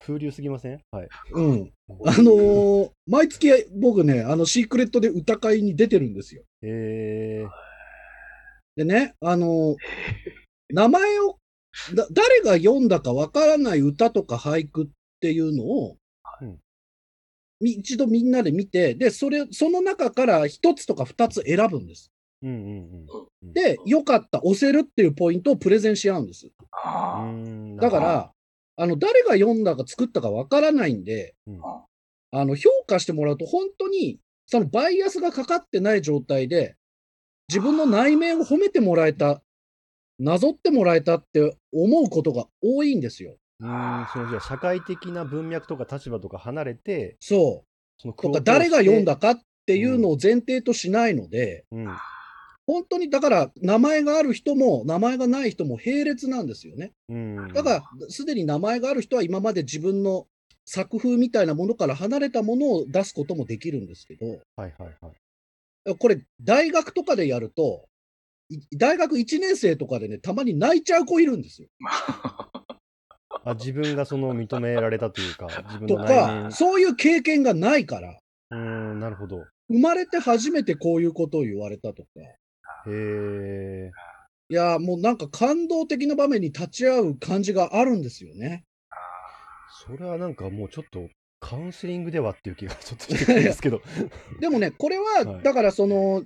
[0.00, 0.80] 風流すぎません？
[0.90, 1.08] はい。
[1.32, 1.72] うん。
[1.88, 6.44] あのー毎月僕ね、あのシークレットで歌会に出てるんですよ。
[6.62, 7.50] えー、
[8.76, 9.76] でね、あのー
[10.68, 11.38] 名前を、
[11.94, 14.86] だ誰が読んだかわからない歌とか俳句っ
[15.20, 15.96] ていうのを、
[17.60, 22.12] 一度みんなで見て、で、それ、その中から一つとか二つ選ぶんです。
[22.42, 23.06] うんうん
[23.42, 23.52] うん。
[23.52, 26.50] で、よかった、押せるっていうポイントをプレゼンし合うんです。
[27.80, 28.32] だから、
[28.76, 31.60] あの、誰が読んだか作ったかわからないんで、うん
[32.32, 36.76] あの、評価してもらうと本当にそのバイアスがかかってない状態で、
[37.48, 39.42] 自分の内面を褒めてもらえた、
[40.18, 43.36] なぞってもらえたって思うことが多いんですよ。
[43.60, 48.00] うーん、そのじゃあ社会的な文脈とか立場とか離れて、そう。
[48.00, 51.96] そのとか、誰が読んだだかっていうのを前提としないので、うん。
[52.66, 56.92] 本当にだから、名前がある人も、名前がない人も並列なんですよね。
[57.08, 57.52] うん。
[57.52, 60.26] だから、すでに名前がある人は今まで自分の
[60.64, 65.12] 作風みたいなものから離れたものを出すこともできるんですけど、はいはいは
[65.92, 65.96] い。
[65.96, 67.88] これ、大学とかでやると、
[68.48, 71.68] い大学1年生とかでね、たまに泣いちゃう子いるんですよ。
[73.46, 76.52] あ自分がその認められたというか、 自分との内か、面。
[76.52, 78.18] そういう経験がないから、
[78.50, 79.44] うーん、なるほど。
[79.68, 83.90] 生まれて初めてこういうことを言われたとか、へえ。
[84.48, 88.64] いや、もうなんか感動的な場面に立ち会う感じがあるんですよね。
[89.86, 93.80] それはなんかもうちょっとカウンセリングではっていう気がちょっとしてくるんですけど。
[94.40, 96.24] でもね、これは、はいだからその、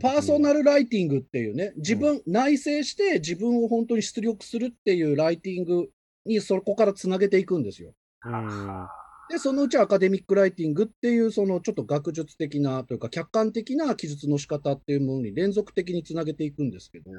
[0.00, 0.58] パーソナル。
[0.58, 5.88] ルライティングっていうね、自分、内省して自分を本当に出力するっていうライティング
[6.24, 7.94] にそこからつなげていくんですよ。
[8.24, 8.88] うん。
[9.30, 17.10] で、そのうちアカデミックライティングっていう、そのちょっと学術的なというか、客観的な記述の仕方っていうものに連続的につなげていくんですけど、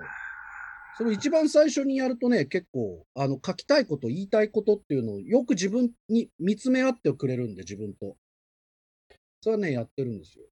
[0.98, 8.16] それ一番最初にやるとね、結構、あの、書きたいこと、言いたいことっていうのをよく自分に見つめ合ってくれるんで、自分と。
[9.42, 10.46] それはね、やってるんですよ。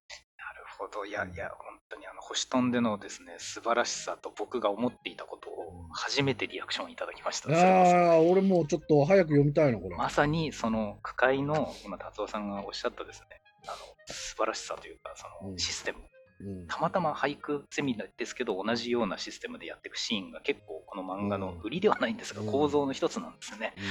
[0.82, 1.06] ほど。
[1.06, 7.46] いやいや、本当にあの、星飛んでのですね、素晴らしさと僕が思っていたことを初めてリアクションいただきました。
[7.46, 9.96] それはすごいああ、俺もうちょっと早く読みたいな、これ。
[9.96, 13.28] まさにその区会の今達夫さんがおっしゃったですね
[13.68, 13.76] あの
[14.08, 15.60] 素晴らしさというかそのうん。
[15.60, 16.00] システム、
[16.40, 16.68] うん。
[16.68, 22.48] たまたま俳句ゼミですけど同じようなシステムでやっていくシーンが結構この漫画の売りではないんですが、うん。
[22.48, 23.82] 構造の一つなんですよね、う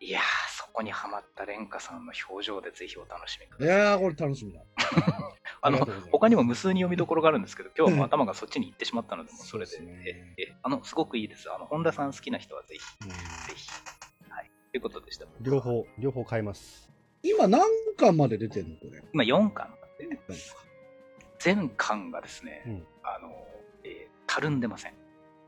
[0.00, 3.76] いやーそこにはまった蓮華さんの表情でぜひお楽しみください。
[3.78, 4.60] やー、これ楽しみだ。
[5.62, 5.78] あの
[6.12, 10.02] 他にも無数に読みどころがあるんですけど 今日はもう頭がそっちに行ってしまったのでもうそれでね。
[10.38, 11.50] ええあのすごくいいです。
[11.50, 13.08] あの本田さん好きな人はぜひうん。
[13.08, 13.16] ぜ
[13.54, 13.68] ひ
[14.28, 14.50] はい。
[14.72, 15.26] ということでした。
[15.40, 16.90] 両方、両方買います。
[17.22, 17.62] 今何
[17.96, 19.02] 巻まで出てんのこれ？
[19.14, 20.18] 今4巻で
[21.38, 22.86] 全巻がですね、うん。
[23.02, 23.30] あの、
[23.84, 24.94] えーたるんでません。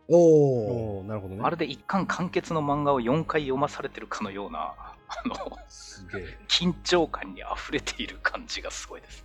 [0.09, 1.40] おおなるほどね。
[1.42, 4.75] まるで一巻完結の漫画を4回読まされてるかのような、
[5.09, 5.35] あの、
[5.68, 6.38] すげえ。
[6.49, 9.25] 緊張感に溢れている感じがすごいです。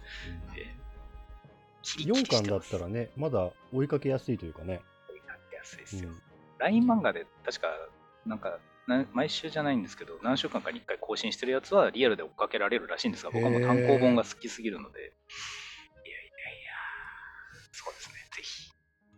[0.57, 0.83] えー
[1.83, 4.81] キリキリ4してます巻だったらね、まだ追いかけやすいというかね。
[5.09, 6.09] 追いかけやすいでうんすよ。
[6.59, 7.67] LINE 漫画で確か、
[8.25, 15.13] なんか、な毎週じゃないんですけど、何週間かに1回更新してるやつはリアルで追っかけられるらしいんですが、僕はもう単行本が好きすぎるので、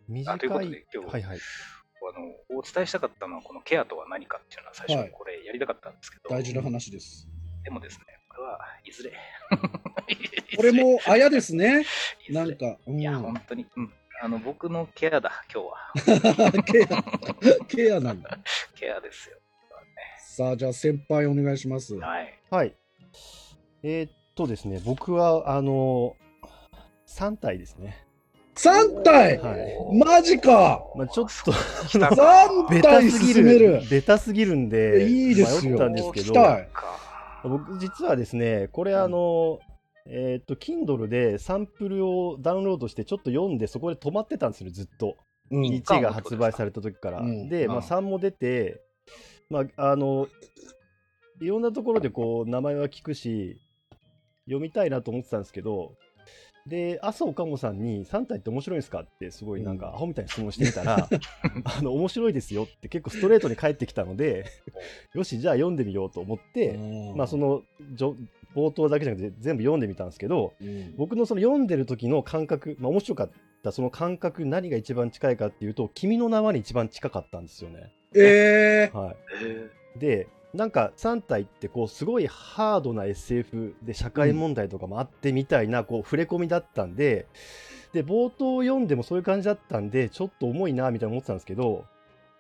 [0.08, 0.36] 短い。
[0.36, 1.40] あということで今日はいはい。
[2.08, 7.28] あのお伝えしたかったのは、このケアとは何かっていうのは最初はいにこれやりたかったんですけど、大事な話です。
[7.64, 9.14] でもですね、これはいずれ。
[10.56, 11.84] これもあやですね。
[12.30, 13.94] なんか、うん、いや、本当に、うん。
[14.22, 16.54] あの、僕のケアだ、今日は。
[16.64, 18.38] ケア、ケアなんだ。
[18.76, 19.38] ケアですよ。
[20.18, 21.96] さあ、じゃあ先輩お願いします。
[21.96, 22.40] はい。
[22.50, 22.76] はい。
[23.84, 26.16] えーっとですね、僕は、あの
[27.08, 28.05] 3体ですね。
[28.56, 29.38] 3体？
[29.40, 29.98] はい。
[29.98, 30.84] マジか。
[30.96, 31.52] まあ、ちょっと、
[31.88, 33.82] 来た3ベタ体すぎ進める。
[33.82, 35.72] る、ベタすぎるんで、いいですよ。
[35.72, 36.34] 迷ったんですけど、
[37.44, 39.60] 僕、実はですね、これ、あの、
[40.08, 45.18] えーっと、Kindle でサンプルをダウンロードして、ちょっと読んで、そこで止まってたんですよ、ずっと。
[45.52, 45.64] うん。
[45.64, 47.20] 1が発売された時から。
[47.20, 47.50] うん。
[47.50, 48.82] で、まあ、うん3も出て、
[49.50, 50.28] まあ、あの、
[51.42, 53.60] いろんなところでこう、名前は聞くし、
[54.46, 55.96] 読みたいなと思ってたんですけど、
[56.68, 59.94] で、麻生かもさんに3体って面白いんですかってすごいなんかうん。
[59.96, 61.08] アホみたいに質問してみたら、
[61.64, 64.46] あの、面白いですよって結構ストレートに返ってきたので、
[65.14, 66.78] よし、じゃあ読んでみようと思って、
[67.16, 68.16] まあその、じょ
[68.56, 70.96] 冒頭だけじゃなくて全部読んでみたんですけど、うん。
[70.96, 73.32] 僕のその読んでる時の感覚、まあ面白かっ
[73.64, 77.92] たその感覚何が一番近いかっていうと、君の名はに一番近かったんですよね。
[78.16, 80.00] えー、はえい。
[80.00, 87.28] で、なんか3体ってこうすごいハードな SF で社会問題とかもあってみたいなこう触れ込みだったんで、
[87.96, 91.86] で、冒頭読んでもそういう感じだったんで、ちょっと重いなみたいな思ってたんですけど、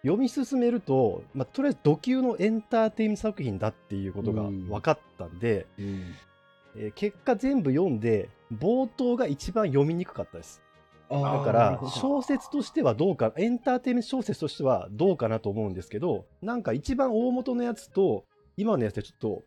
[0.02, 4.68] 読み進めると、まあ、とりあえず土級のエンターテインメント作品だっていうことがうん。
[4.68, 5.86] 分かったんで、うん。
[6.78, 10.62] えー結果全部読んで冒頭が一番読みにくかったです
[11.10, 18.26] だから小説としてはどうかエンターテインメント小説としてはどうかなと思うんですけどなんか一番大元のやつと
[18.58, 19.44] 今のやつでちょっと、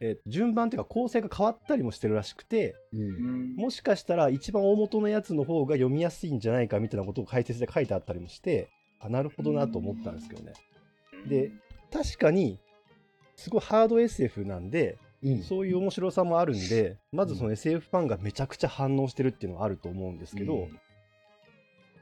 [0.00, 3.54] えー順番というか構成が変わったりもしてるらしくてうん。
[3.56, 8.68] もしかしたら一番大元のやつの方が読みやすいんじゃないかみたいなことを解説で書いてあったりもして
[9.00, 10.52] あなるほどなと思ったんですけどね。
[11.26, 11.52] で
[11.92, 12.58] 確かに
[13.36, 15.42] すごいハード SF なんでうん。
[15.42, 20.78] そういう面白さもあるんで、まずその SF ファンがめちゃくちゃ反応してるっていうのはあると思うんですけど、うん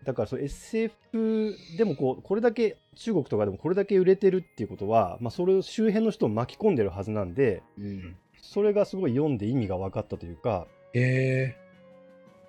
[0.05, 11.01] だからそう SF でもこうこれだけ中国とかでもこれだけ売れてるっていうことは、まあ、それを周辺の人を巻き込んでるはずなんでうんそれがすごい読んで意味が分かったというかへ
[11.55, 11.57] え。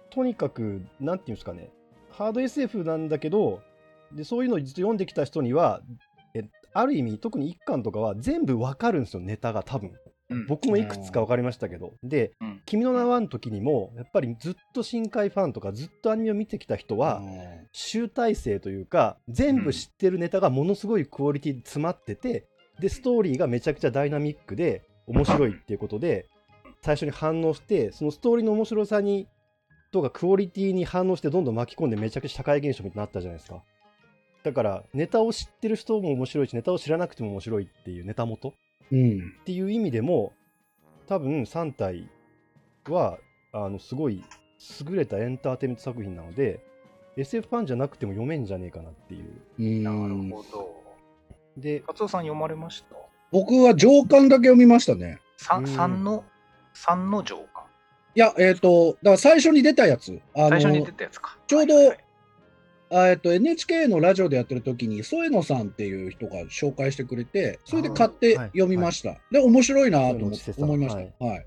[0.09, 1.69] とにかくなんていうんですかね
[2.09, 3.61] ハード SF なんだけど
[4.11, 5.81] でそういうのをずっと読んできた人には
[6.33, 10.12] えある意味特に一巻とかは全部分かるんですよネタが多分うん
[10.47, 11.93] 僕もいくつか分かりましたけど。
[12.03, 17.21] でうん「君の名は」の時にもやっぱりずっと深海ファンとかずっとアニメを見てきた人は
[17.71, 22.47] 集大成というか全部知ってるネタがものすごいクオリティ詰まってて
[22.79, 26.27] でストーリーがめちゃくちゃダイナミックで面白いっていうことで
[26.81, 29.27] 最初に反応してそのストーリーの面白さに
[29.91, 33.63] とかクオリティに反応してどんどん巻き込んでめちゃくちゃ社会現象みたいになったじゃないですか。
[34.43, 38.53] だからネタを知ってる人も面白いしネタを知らなくても面白いっていうネタ元
[38.91, 39.33] うん。
[39.41, 40.33] っていう意味でも
[41.07, 42.09] 多分3体
[42.89, 43.17] は
[43.51, 44.23] あのすごい
[44.87, 46.59] 優れたエンターテインメント作品なので
[47.17, 50.83] SF ファンじゃなくても読めんじゃねえかなっていううんなるほど。
[51.57, 52.95] でカツオさん読まれました？
[53.31, 55.05] 僕は上巻だけ読みましたね。
[55.07, 56.23] うん三三の
[56.73, 57.63] 三の上巻。
[58.15, 60.17] いや、えっ、と、だから最初に出たやつ。
[60.35, 61.37] あの最初に出たやつか。
[61.47, 62.02] ちょうどはいはい
[62.95, 71.25] あえっと NHK のラジオでやってる時に添野さんっていう人が紹介してくれてそれで買って読みました、で面白いなと思いました。
[71.25, 71.45] はい、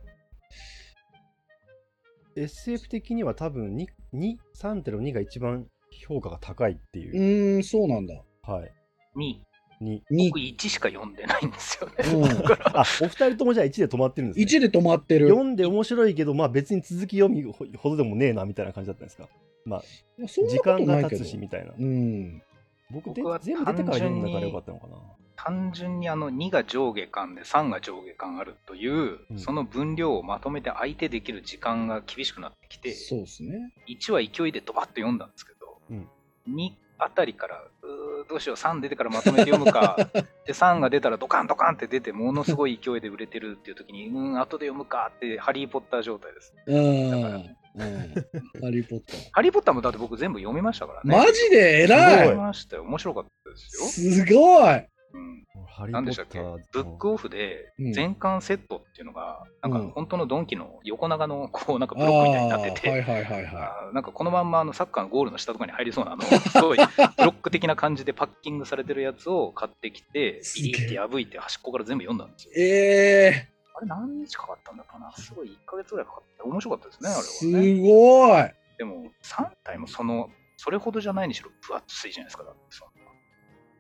[2.35, 5.67] SF 的には多分2 2 3テロ2が一番
[6.07, 8.73] 評価が高いってういう、ーんそうなんだ、はい。
[9.15, 9.41] に、
[9.81, 11.95] 2に僕1しか読んでないんですよね。
[12.13, 12.81] うん、だから。
[12.81, 15.29] あお二人ともじゃあ1で止まってるんです、ね、1で止まってる。
[15.29, 19.29] 読んで面白いけどまあ別に続き読みほほどでもねえなみたいな感じだったんですか？
[19.67, 19.83] まあ
[20.27, 21.73] 時間が経つしみたいな。
[21.79, 22.43] うん。
[22.91, 24.97] 僕で僕は全部出てから読んだからよかったのかな。
[25.37, 29.39] 単純にあの2が上下巻で3が上下巻あるという、うん。
[29.39, 33.73] その分量をまとめて相手できる時間が厳しくなってきて、そうですね。
[33.89, 36.09] 1は勢いでドバッと読んだんですけど、うん。
[36.55, 39.97] 2あたりからうーどうしよう3出てからまとめて読むか
[40.47, 46.55] で3が出たらドカンドカンって出てものすごい勢いで売れてるっていう時にうん後で読むかってハリー・ポッター状態です。
[46.67, 49.29] うん、うん、ハリー・ポッター。
[49.33, 51.17] ハリー・ポッターもだって僕全部読みましたからね。
[51.17, 51.83] マジで？
[51.85, 52.15] 偉い。
[52.19, 52.83] 読みましたよ。
[52.85, 54.75] 面白かったですよ、すごい。
[55.13, 56.39] うん、ハリー・ポ何でしたっけ？
[56.41, 57.93] ッターブックオフでうん。
[57.93, 59.89] 全巻セットっていうのが、なんうん。
[59.89, 66.79] か本当のドンキの横長のこうなんかあブロックみたいになってて、ーはいはいはいはあーなんかこのまんまあのサッカーのゴールの下とかに入りそうなあのすごい
[67.19, 72.53] ブロック的な感じでパッキングされてるやつを買ってきてビリって破いて端っこから全部読んだんですよ。
[72.53, 75.13] いえあれ何日かかったんだかな。
[75.13, 77.81] すごい1ヶ月ぐらいかかって面白かったですねー、あすれはね。
[77.83, 78.51] ごい。
[78.79, 82.61] でも3体もそのそれほどじゃないにしろ分厚いじゃないですかだって。
[82.71, 82.87] そ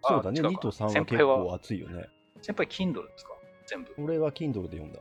[0.02, 2.04] そうだねあ違うか2と3は結構熱いよね。
[2.42, 3.30] 先輩 Kindle ですか？
[3.66, 3.94] 全部。
[3.98, 5.00] 俺は Kindle で読んだ。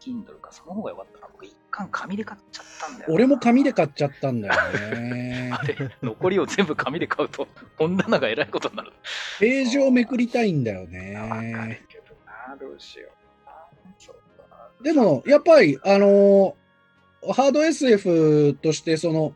[0.00, 0.52] Kindle か。
[0.52, 3.14] その方が良かったな僕一巻紙で買っちゃったんだよな。
[3.14, 4.54] 俺も紙で買っちゃったんだよ
[5.00, 5.50] ね。
[5.58, 8.92] あれ残りを全部紙で買うと本棚がえらいことになる。
[9.40, 11.84] ページをめくりたいんだよわかるね。
[11.88, 12.14] けど
[12.48, 13.12] などうしよう
[14.82, 16.54] でも、やっぱり、あのー
[17.32, 19.34] ハード SF として、その、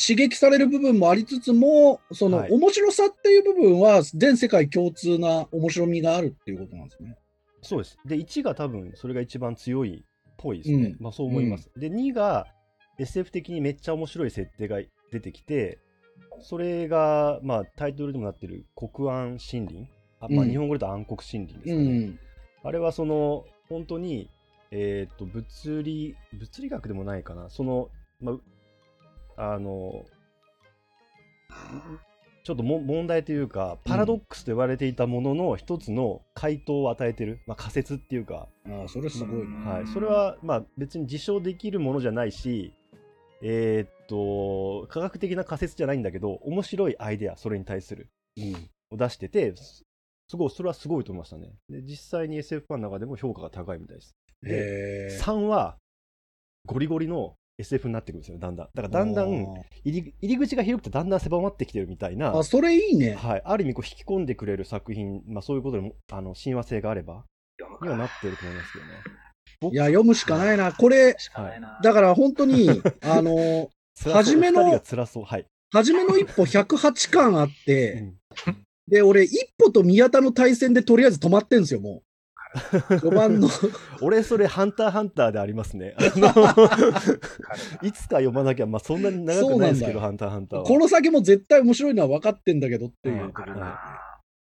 [0.00, 2.52] 刺激される部分もありつつも、その、はい。
[2.52, 7.16] 面白さっていう部分は、全世界共通な面白みがあるっていうことなんですね。
[7.62, 7.98] そうです。
[8.04, 10.96] で1が多分それが一番強いっぽいですね、うん。
[11.00, 12.46] まあそう思います、で2が
[12.98, 14.80] SF 的にめっちゃ面白い設定が
[15.10, 15.78] 出てきて
[16.40, 19.88] それがまあタイトルでもなってる国安森林。
[20.20, 20.50] あ、まあ、うん。
[20.50, 22.18] 日本語で言うと暗黒森林ですうかね、ん。
[22.62, 24.28] あれはその本当に
[24.70, 27.50] えっ、と物理物理学でもないかな。
[27.50, 28.38] そのま
[29.36, 30.04] ああの
[32.42, 39.70] ちょっとも問題というかパラドックスと言われていたものの一つの回答を与えてる、まあ、仮説っていうか、ああ、それすごいな。
[39.70, 42.72] はい、それはまあ別に実証できるものじゃないし
[43.42, 48.08] えーっと科学的な仮説じゃないんだけど面白いアイデアそれに対する。
[48.36, 48.70] うん。
[48.92, 49.84] を出しててす
[50.28, 51.52] すごいそれはすごいと思いましたね。
[51.68, 54.14] で実際に SF ファンの中でも評価が高いみたいです
[54.46, 55.18] へえ。
[55.20, 55.76] 3は
[56.66, 58.68] ゴリゴリの SF になってくるんですよだんだん。
[58.74, 59.28] だからだんだん
[59.84, 63.14] 入り入り口が広くてだんだん狭まってきてるみたいなあそれいいね。
[63.14, 67.24] はい、ある意味こう引き込んでくれる作品、まあ、そういうことでもあの親和性があれば
[67.82, 68.90] にはなかってると思いますけどね。
[69.60, 70.72] 僕いや、読むしかないな。
[70.72, 71.16] これ、
[71.82, 72.68] だから本当に、
[73.02, 78.16] あの初めのはい、初めの一歩108巻あっうて、ん。
[78.88, 82.02] で、俺、一歩と宮田の対戦でとりあえず止まってんですよ、もう。
[83.00, 83.48] 序盤の。
[84.02, 85.94] 俺それハンターハンターでありますね。
[87.82, 90.64] いつか読まなきゃまあそんなに長くないですけどハンターハンターは。
[90.64, 93.32] この先も絶対面白いのは分かってんだけどっていう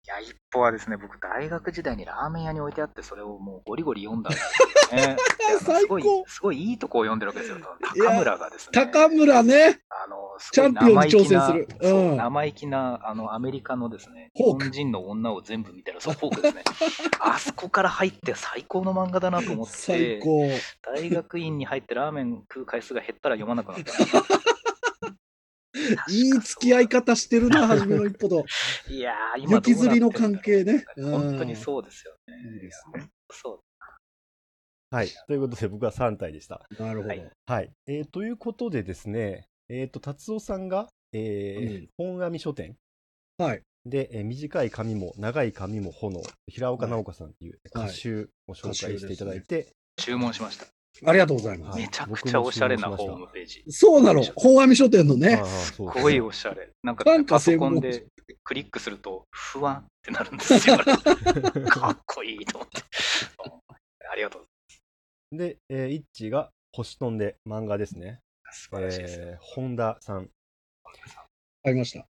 [0.05, 4.45] いや、一歩はですね、僕、大学時代にラーメン屋に置いてあって、それをもうゴリゴリ読んだんです
[4.91, 5.17] よね。
[5.63, 7.59] すごい、すごいいいとこを読んでるわけですよ。
[8.05, 8.71] 高村がですね。
[8.73, 9.81] 高村ね。
[9.89, 16.65] あの、すチャンピオンに挑戦するううん生意気な、あの、アメリカのですね、日本人の女を全部見てる、そう、フォークですね。
[17.21, 20.49] あそこから入って最高の漫画だなと思って、最高。
[20.83, 24.62] 大学院に入ってラーメン食う回数が減ったら読まなくなった。
[26.11, 28.45] いい付き合い方してるな、初めの一歩と。
[28.89, 30.85] いやー、今雪吊りの関係ね。
[30.97, 32.53] 本当にそうですよね。
[32.55, 33.11] いいですね。
[33.31, 33.61] そう。
[34.95, 35.09] はい。
[35.27, 36.67] ということで、僕は3体でした。
[36.79, 37.09] なるほど。
[37.09, 37.73] はいはい。
[37.87, 42.77] えーということでですね、えっ、と、達夫さんが、えーうん本阿弥書店
[43.39, 43.63] はい。
[43.87, 50.67] で、えー短い髪も長い髪も炎、平岡直子さんっていうはい歌集を紹介していただいて、注文しました。
[51.05, 51.77] ありがとうございます。
[51.77, 53.65] はいめちゃくちゃおしゃれなホームページ。
[53.69, 54.23] そうなの。
[54.37, 56.71] 本阿弥書店のねすごいおしゃれ。
[56.83, 58.07] なんか、なんかパソコンで
[58.45, 60.79] クリックすると、不安ってなるんですよ。
[61.69, 62.83] かっこいいと思って。
[63.47, 63.63] うん
[64.13, 65.37] ありがとう。
[65.37, 68.21] で、えー、イッチが星飛んで漫画ですね。
[68.51, 69.21] 素晴らしいです。
[69.21, 70.29] えー本田さん。
[71.65, 72.01] ありました。
[72.01, 72.07] こっ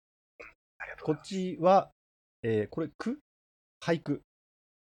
[1.05, 1.29] ございます。
[1.29, 1.91] ちは、
[2.41, 3.19] えーこれ、句
[3.83, 4.23] 俳句。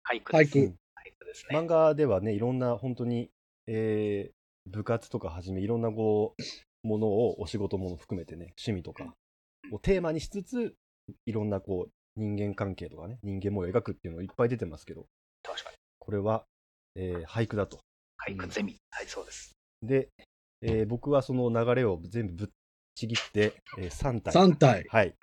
[0.08, 0.58] 俳句です。
[0.58, 0.72] 俳
[1.18, 1.58] 句ですね。
[1.58, 3.30] 漫画ではね、いろんな本当に、
[3.66, 4.32] えー
[4.66, 9.14] 部活とかはじめ、いろんなこう、ものを、お仕事もの含めてね、趣味とか
[9.72, 10.74] をテーマにしつつ、
[11.24, 15.06] いろんなこう、人間関係とかね、人間模様を描くっていうのいっぱい出てますけど、
[15.42, 15.76] 確かに。
[15.98, 16.44] これは、
[16.94, 17.80] えー俳句だと。
[18.28, 18.76] 俳句ゼミ。
[18.90, 19.52] はい、そうです。
[19.82, 20.08] で、
[20.60, 22.48] えー僕はその流れを全部ぶっ
[22.94, 24.34] ちぎって、え3体。
[24.34, 24.84] 3体。
[24.88, 25.14] はい。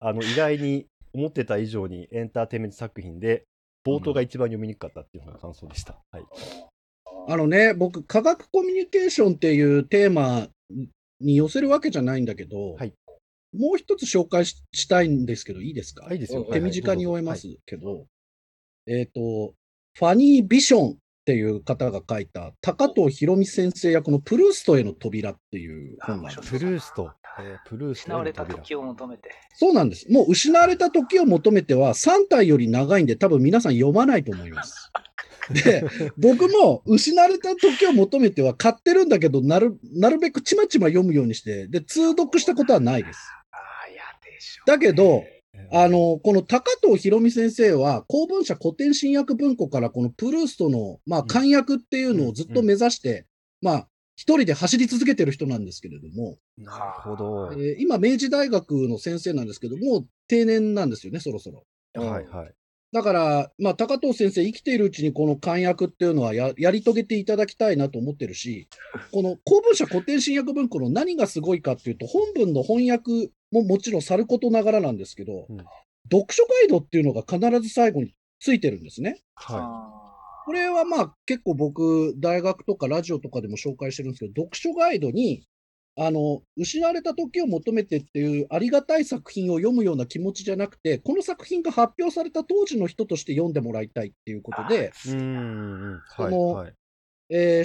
[0.00, 3.44] あの、意外に思ってた以上にエンターテインメント作品で、
[3.84, 6.00] 冒頭が一番読みにくかったっていうのが感想でした。
[6.10, 6.24] はい。
[7.28, 10.48] あのね、僕、科学コミュニケーションっていうテーマ
[11.20, 12.92] に寄せるわけじゃないんだけど、はい。
[13.56, 16.06] もう一つ紹介ししたいんですけど、いいですか？
[16.08, 16.44] あいいですよ。
[16.52, 17.24] 手短にはいはい。
[17.24, 18.06] 終えますけど、
[18.86, 19.54] えっ、と、
[19.98, 27.10] ファニー・ビションっていう方が書いた、高藤博美先生役のプルーストへの扉っていう本があるんですプルースト、
[27.40, 29.30] えープルースト失われた時を求めて。
[29.54, 30.10] そうなんです。
[30.12, 34.90] もう失われた時を求めては3体より長いんで多分皆さん読まないと思います。
[35.50, 35.84] で、
[36.16, 43.18] 僕も失われた時を求めては買ってるんだけど、なるなるべくちまちま読むようにして、で、通読したことはないです。
[43.52, 44.64] ああ、やでしょ。
[44.66, 45.36] だけど、えー
[45.72, 53.26] あの、この高藤博美先生は、公文社古典新訳文庫からこのプルーストの、まあ、ん漢訳っていうのをずっと目指して、
[53.62, 57.52] まあ、一人で走り続けてる人なんですけれども、なるほど。
[57.52, 61.64] えー今、明治大学の先生なんですけど、もう定年なんですよね、そろそろ。
[61.94, 62.54] はいはい。
[62.96, 68.68] だから、まあ、高藤先生、生きているうちにこの漢訳っていうのはややり遂げていただきたいなと思ってるし、
[69.12, 75.58] この公文社古典新訳文庫の何がすごいかっていうと、本文の翻訳ももちろんさることながらなんですけど、うん。
[76.10, 79.20] 読書ガイドっていうのが必ず最後についてるんですね。
[79.34, 80.06] はあ
[80.46, 85.42] これはまあ結構僕、大学とかラジオとかでも紹介してるんですけど、読書ガイドに、
[85.98, 94.92] あの、失われた時を求めてっていうありがたい作品を読むような気持ちじゃなくて、この作品が発表された当時の人として読んでもらいたいっていうことで、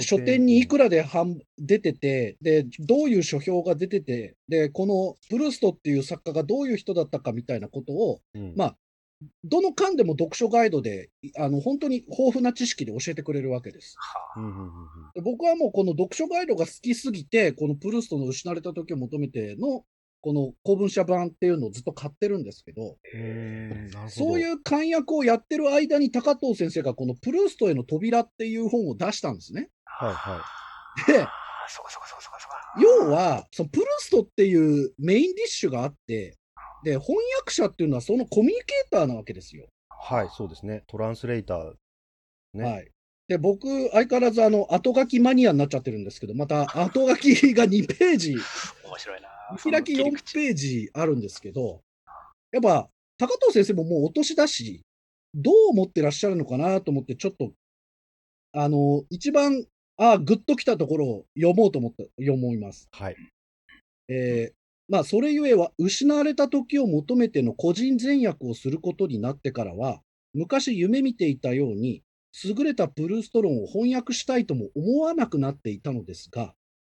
[0.00, 8.54] 書店店にいくらで販出てて、で、どういう書評が出てて、で、このプルーストっていう作家がどういう人だったかみたいなことを、うん。
[8.56, 8.76] まあ
[9.44, 13.96] どの間でも読書ガイドで、いあの、本当に豊富な知識で教えてくれるわけです。
[13.98, 14.68] はうんうんうんうん
[15.14, 19.84] で僕はもうこの読書ガイドが好きすぎて、このプルーストの失われた時を求めての、
[20.22, 22.96] この公文社版っていうのをずっと買ってるんですけど、
[23.92, 29.68] どそういう漢訳をやってる間に高藤先生がこのプルーストへの扉っていう本を出したんですね。
[29.84, 30.44] はいは
[31.08, 31.28] であ、
[31.68, 33.06] そうかそうかそうかそうかそうか。
[33.06, 36.38] 要は、そのプルーストっていうメインディッシュがあって、
[36.84, 39.66] で、翻訳者っていうのはそのコミュニケーターなわけですよ。
[39.88, 40.82] はい、そうですね。
[40.88, 41.72] トランスレーター。
[42.54, 42.64] ね。
[42.64, 42.90] はい。
[43.28, 48.34] で、僕、相変わらずあの、後書きマニアになっちゃってるんですけど、また 後書きが2ページ、
[48.84, 49.28] 面白いな。
[49.64, 51.82] 見開き4ページあるんですけど、
[52.50, 54.82] やっぱ、高藤先生ももうお年だし、
[55.34, 57.52] どう思ってらっしゃるのかなと思って、ちょっと、
[58.52, 59.66] あの、一番、
[59.96, 62.88] ああ、グッときたところを読もうと思った、思います。
[62.90, 63.16] はい。
[64.08, 70.00] えーまあ、それゆえは、失われた時を求めての個人善訳をすることになってからは、
[70.34, 72.02] 昔夢見ていたように、
[72.44, 76.54] 優れたプルースト論を翻訳したいとも思わなくなっていたのですが、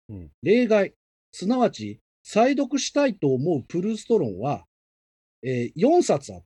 [0.09, 0.93] うん例外、
[1.31, 4.65] すなわち、再読したいと思うプルースト論は、
[5.43, 6.43] えー4冊ある。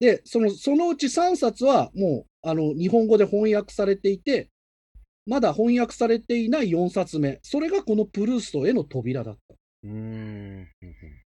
[0.00, 4.50] で、その、そのうち3冊はもう、あの、日本語で翻訳されていて、
[5.26, 7.38] まだ翻訳されていない4冊目。
[7.42, 9.54] それがこのプルーストへの扉だった。
[9.84, 10.68] うーん。
[10.82, 11.22] うん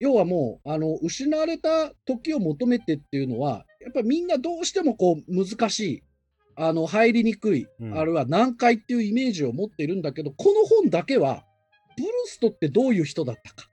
[0.00, 6.02] 要はもう、あの、失われた時を求めてっていうのは、やっぱりみんなどうしてもこう難しい、
[6.54, 11.44] あの、入りにくい、うんあるいは難解っていうイメージを持っているんだけど、この本だけは、
[11.96, 13.68] プルストってどういう人だったか。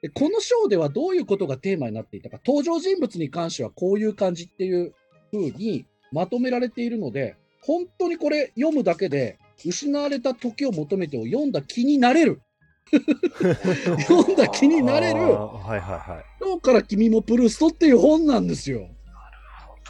[0.00, 4.94] でこの章ではどういうことがテーマになっていたか、登場人物に関してはこういう感じっていう
[5.32, 12.42] 風にまとめられているので、本当にこれ読むだけで、失われた時を求めてを読んだ気になれる。
[12.90, 16.24] 読んだ気になれるはいはいはい。
[16.40, 18.88] 今日から君もプルーストっていう本なんですよ。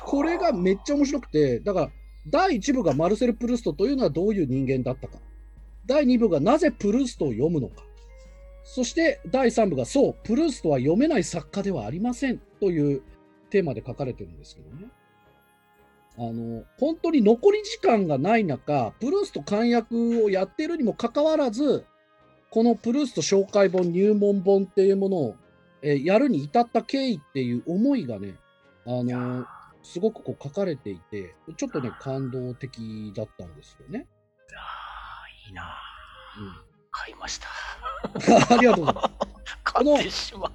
[0.04, 1.90] これがめっちゃ面白くて、だから
[2.26, 5.18] 第1部がマルセル・プルーストというのはどういう人間だったか。
[5.86, 7.82] 第2部がなぜプルーストを読むのか。
[8.64, 13.02] そして第3部がそう、プルーストは読めない作家ではありませんという
[13.50, 14.86] テーマで書かれてるんですけどね。
[16.16, 21.84] あの、本当に残り時間がない中、プルースト簡約をやっているにもかかわらず、
[22.54, 25.36] このプルースト紹介本、入門本っていうものを、
[25.82, 28.36] えーやるに至った経緯っていう思いがね、
[28.86, 29.44] あの、
[29.82, 34.06] すごくこう書かれていて、ちょっとね、感動的だったんですよね。
[34.52, 35.64] あーいいな
[36.38, 36.54] うん
[36.92, 37.48] 買いました
[38.54, 39.58] ありがとうございます。
[39.64, 40.52] 買ってしまう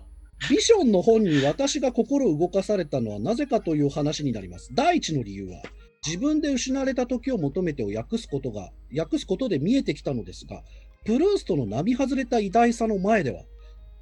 [0.49, 4.73] ビションの本に私が心を動かされたのはなぜかという話になります。
[4.73, 5.61] 第一の理由は、
[6.07, 10.63] 自分で失われた時を求めてを訳すことが、訳すことで見えてきたのですが、
[11.05, 13.43] プルーストの並外れた偉大さの前では、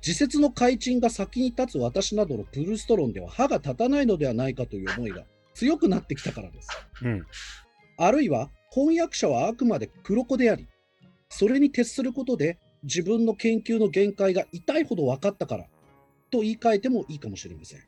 [0.06, 5.24] 自説の改陳が先に立つ私などのプルースト論では歯が立たないのではないかという思いが
[5.54, 6.70] 強くなってきたからです。
[7.04, 7.26] うん。
[7.98, 10.68] あるいは翻訳者はあくまで黒子であり、
[11.30, 15.66] それに徹することで自分の研究の限界が痛いほど分かったから
[16.32, 17.80] と言い換えてもいいかもしれません。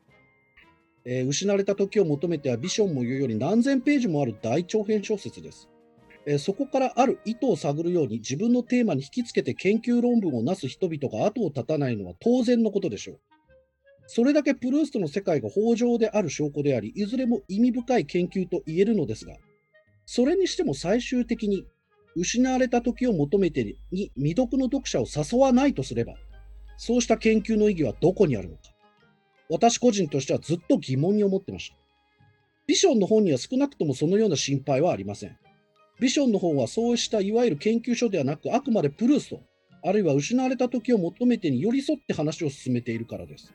[1.06, 5.70] えー失われた時を求めてはビションも言うより何千ページもある大長編小説です。
[6.26, 13.20] えそこからある意図を探るように自分のテーマに引きつけて研究論文をなす人々が後を絶たないのは当然のことでしょう。
[14.08, 19.36] それだけプルーストの世界が豊穣である証拠であり、いずれも意味深い研究と言えるのですが、
[20.06, 21.68] それにしても最終的に
[22.16, 26.16] 失われた時を求めてに未読の読者を誘わないとすれば、
[26.78, 28.64] そうした研究の意義はどこにあるのか。
[29.50, 31.76] 私個人としてはずっと疑問に思ってました。
[32.66, 35.38] ビションの本には少なくともそのような心配はありません。
[36.00, 39.42] ビションの本はそうしたいわゆる研究書ではなく、あくまでプルースト、
[39.84, 43.54] あるいは失われた時を求めてに寄り添って話を進めているからです。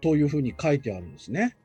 [0.00, 1.56] というふうに書いてあるんですね。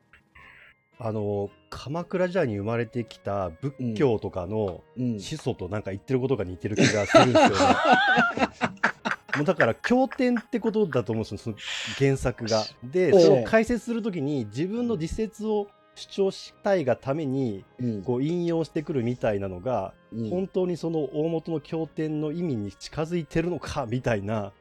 [0.98, 5.20] あの、鎌倉時代に生まれてきた仏教とかのうん。
[5.20, 7.56] 始祖となんか言ってることが似てる気がするんですよね。
[9.36, 11.56] もうだから経典ってことだと思うんですよ、その
[11.98, 12.64] 原作が。
[12.84, 24.52] で、それを解説するときに自分の自説を主張したいがためにうんこう引用してくるみたいなのが、うん本当にその大元の経典の意味に近づいてるのかみたいな。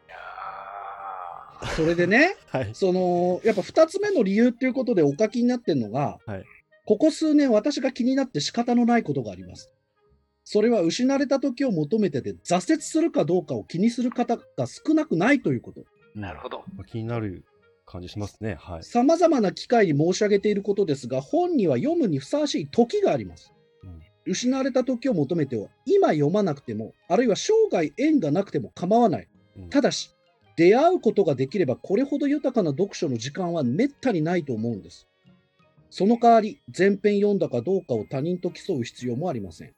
[1.76, 2.70] それでね、 はい。
[2.74, 6.44] そのやっぱ2つ目の理由っていうことでお書きになってるのが、はい
[6.86, 9.72] ここ数年私が気になって仕方のないことがあります。
[10.44, 15.82] それは失われた時を求めてで挫折するかどうかを気にする方が少なくないということ。
[15.82, 16.64] ーなるほど。
[16.88, 17.46] 気になる
[17.92, 18.56] 感じしますね。
[18.60, 18.84] はい。
[18.84, 23.54] さまざまな機会に申し上げていることですが、本には読むにふさわしい時があります。
[23.84, 29.28] うん失われた時を求めては、今読まなくても、あるいは生涯縁がなくても構わない。
[29.58, 30.12] うんただし、
[30.56, 35.08] 出会うことができれば、これほど豊かな読書の時間はめったにないと思うんです。
[35.90, 39.74] その代わり、前編読んだかどうかを他人と競う必要もありません。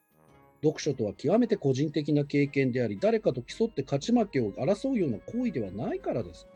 [0.62, 6.48] 読書とは極めて個人的な経験であり、誰かと競って勝ち負けを争うような行為ではないからです。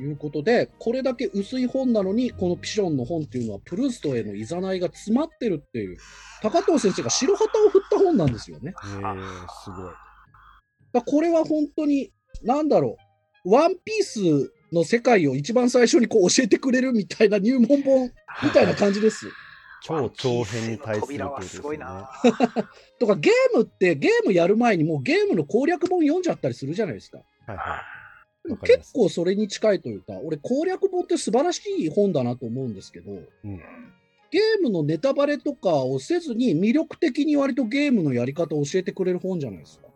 [0.00, 5.98] ということで、これだけ薄い本なのに、このピションの本っていうのは、プルーストへのいざないが詰まってるっていう、
[6.40, 8.72] 高藤先生が白旗を振った本なんですよね。
[8.82, 9.14] えー、
[9.62, 9.92] すごい。
[10.94, 12.10] だこれは本当に、
[12.42, 12.96] なんだろ
[13.44, 18.10] う、ワンピースの世界を一番最初にこう教えてくれるみたいな入門本
[18.42, 19.26] みたいな感じです。
[19.84, 21.60] 超長編に対するとす。
[21.60, 22.10] ごいな。
[22.98, 27.18] とかゲームってゲームやる前にもうゲームの攻略本読んじゃったりするじゃないですか。
[27.46, 27.99] はいはい。
[28.56, 33.60] 結構それに近いというか、俺攻略本って素晴らしい本だなと思うんですけど、うん。
[34.30, 39.86] ゲームのネタバレとかをせずに魅力的に割とゲームのやり方を教えてくれる本じゃないですか。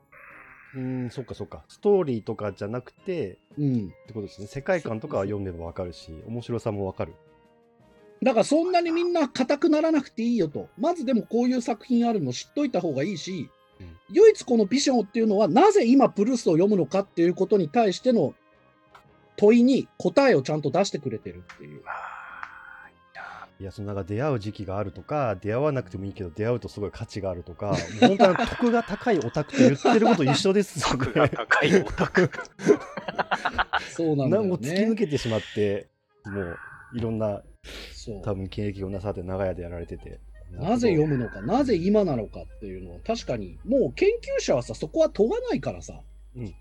[0.76, 1.64] うん、そっかそっか。
[1.68, 3.86] ストーリーとかじゃなくて、うん。
[3.86, 4.48] ってことですね。
[4.48, 7.14] 世界観とかは読んでもわかるし、面白さもわかる。
[8.22, 10.68] だからそんなにみんな硬くならなくていいよと。
[10.78, 13.50] まずでもこういう作品あるの知っといた方がいいし、
[13.80, 18.34] うん唯一このビションっていうのはなぜ今プルーストを読むのかっていうことに対しての
[19.36, 21.82] 問いに答えをちゃんと出してくれてるっていう。
[23.60, 27.76] いや、そのなんか出会う時期があるとか、出会わなくてもいいけど、出会うとすごい価値があるとか、もう
[28.08, 31.28] 本当に得が高いオタクと言ってること一緒ですよ得がね。
[31.28, 32.30] 高いオタク。
[33.90, 34.94] そうなんだよなんも突き抜ね。
[34.96, 35.88] けてしまって、
[36.24, 36.58] もう
[36.96, 37.42] いろんな
[37.92, 40.18] そう多分経歴をなさって長屋でやられてて。
[40.50, 44.08] なぜ読むむのか、なぜ今なのかっていうのは、確かに、もう研
[44.38, 46.00] 究者はさ、そこは問わないからさ。
[46.36, 46.54] うん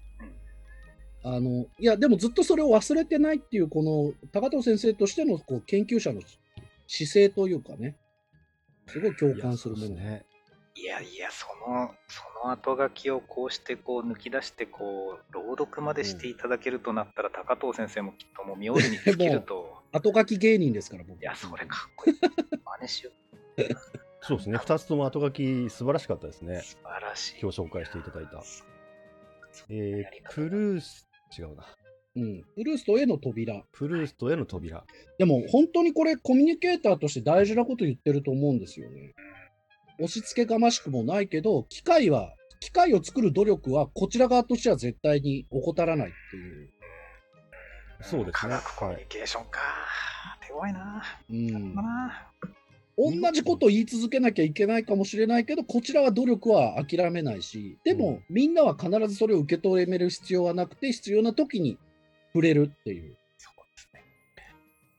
[1.24, 6.22] あのいや、でもずっとそれを忘れてないっていう、この高藤先生としてのこう研究者の
[6.88, 7.96] 姿勢というかね、
[8.88, 9.90] すごい共感するもの。
[9.96, 10.26] ね。
[10.76, 21.22] いやいや、その、その後書きをこうしてこう抜き出して、こう、朗読までしていただけるとなったら、高藤先生もきっともう名字に尽きると、 後書き芸人ですから、僕。
[21.22, 22.20] いや、それかっこいい。
[22.20, 23.12] 真似しよ
[24.22, 24.58] そうですね。
[24.58, 26.46] 2つとも後書き素晴らしかったですう。
[26.46, 26.62] ね。
[26.62, 27.40] 素晴らしい。
[27.42, 28.44] 今日紹介していただいた。
[29.70, 31.08] えーやり方プルース、
[31.38, 31.66] 違うな。
[32.16, 32.44] うん。
[32.56, 33.64] プルーストへの扉。
[33.72, 34.84] プルーストへの扉。
[35.18, 39.14] でも本当にこれコミュニケーターとして大事なこと言ってると思うんですよね。
[40.00, 46.70] 押し付けがましくもないけど、機械は、機械を作る努力はこちら側としては絶対に怠らないっていう。
[48.02, 49.60] そうですね科学コミュニケーションか。
[50.42, 51.04] 手強いな。
[51.30, 51.82] うんだ。
[51.82, 52.32] な。
[52.98, 61.78] 同じことを言い続けなきゃいけないかもしれないけど、こちらは努力は諦めないし、でも、うんみんなは必ずそれを受け止める必要はなくて、必要な時に
[62.34, 63.16] 触れるっていう。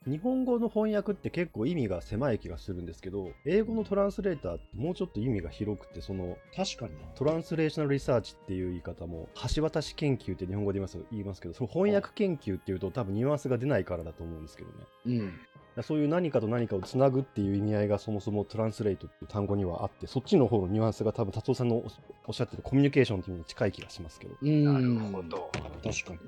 [0.07, 7.07] 日本語の翻訳って結構意味が狭い気がするんですけど、英語のトランスレーターってもうちょっと意味が広くて、その確かにな。
[7.15, 14.75] トランスレーショナルリサーチっていう言い方も、橋渡し研究って日本語で言います言いますけど、その翻訳研究っていうと多分ニュアンスが出ないからだと思うんですけどね。
[15.07, 15.41] うん。
[15.83, 21.87] そういう何かと何かをつなぐっていう意味合いがそもそもトランスレートっていう単語にはあって、そっちの方のニュアンスが多分達夫さんのお
[22.29, 24.35] おっしゃってるコミュニケーションっていうのに近い気がしますけど。
[24.41, 24.65] うん。
[24.65, 25.51] なるほど。
[25.83, 26.19] 確かに。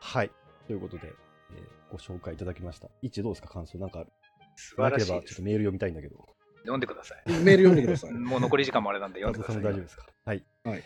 [0.00, 0.30] はい。
[0.66, 1.12] ということで、
[1.52, 2.88] えーご紹介いただきました。
[3.02, 4.04] 一どうですか感想なんか
[4.54, 6.24] 素なけれ晴らしいちょっとメール読みたいんだけど。
[6.60, 7.22] 読んでください。
[7.42, 8.12] メール読んでください。
[8.14, 9.80] もう残り時間もあれなんで読んで達夫ください。
[9.80, 10.06] さんも大丈夫ですか？
[10.24, 10.44] はい。
[10.62, 10.82] はい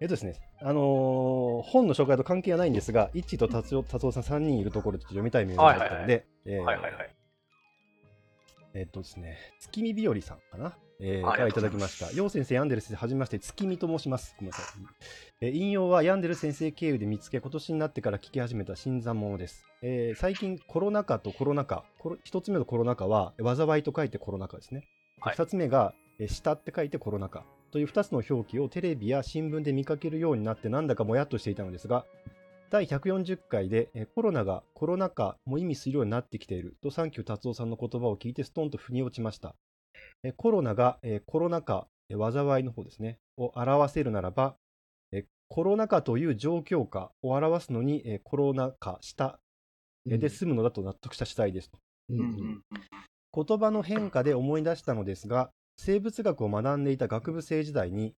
[0.00, 6.26] えっとですね、あのー本の紹介と関係はないんですが、一と達夫達夫さん3人いるところで読みたいメールがあったので、
[8.74, 12.12] えっとですね、月見日和さんかな、えーあからいただきますした。
[12.16, 14.34] よう先生、ヤンデル先生、はじめまして、月見と申します。
[14.36, 14.66] ごめんなさい。
[15.42, 19.64] えー引用はヤンデル先生経由で見つけ、今年になってから聞き始めた新参者です。
[19.82, 21.84] えー最近、コロナ禍とコロナ禍、
[22.24, 24.88] 一つ目のコロナ禍は、災いと書いてコロナ禍ですね。
[25.20, 32.06] はい二つ目が、えー下って書いてコロナ禍という二つの表記をテレビや新聞で見かけるようになって、なんだかもやっとしていたのですが、
[32.70, 39.56] 第140回で、えーコロナがコロナ禍も意味するようになってきていると、サンキュー達夫さんの言葉を聞いて、ストンと腑に落ちました。
[40.22, 44.54] えーコロナが、えーコロナ禍、えー災いの方ですね、を表せるならば、
[45.10, 49.40] えーコロナ禍という状況下を表すのに、えーコロナ禍した、
[50.08, 51.78] えーで済むのだと納得した次第ですと。
[52.10, 52.62] うんうん
[53.36, 58.14] 言葉の変化で思い出したのですが、生物学を学んでいた学部生時代に、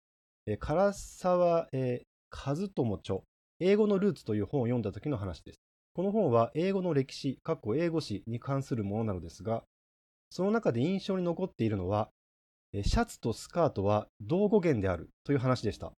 [0.47, 3.21] えー唐沢、えー和友著、
[3.61, 5.61] 英語のルーツという本を読んだ時の話です。
[5.95, 7.39] この本は英語の歴史、
[7.77, 9.63] 英語史に関するものなのですが、
[10.31, 12.11] その中で印象に残っているのは、
[12.73, 15.93] えーシャツとスカートは同語源であるという話でした。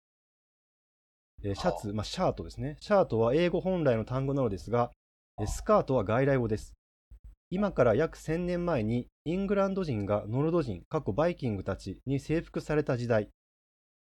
[1.42, 2.76] えーシャツ、まあ、 shirt ですね。
[2.80, 4.92] shirt は英語本来の単語なのですが、
[5.40, 6.74] えースカートは外来語です。
[7.51, 13.28] 今から約1000年前にイングランド人がノルド人、過去バイキングたちに征服された時代、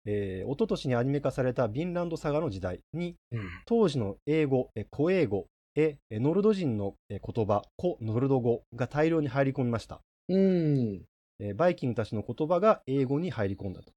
[0.05, 10.01] えー、一昨年にアニメ化されたヴィンランドサガの時代に、うん当時の英語、え古英語、ええノルド人のえ言葉、古ノルド語が大量に入り込みました。
[10.29, 11.01] うん。
[11.39, 13.91] えーバイキングたちの言葉が英語に入り込んだと。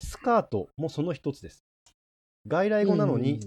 [0.00, 1.64] スカートもその一つです。
[2.46, 3.40] 外来語なのに、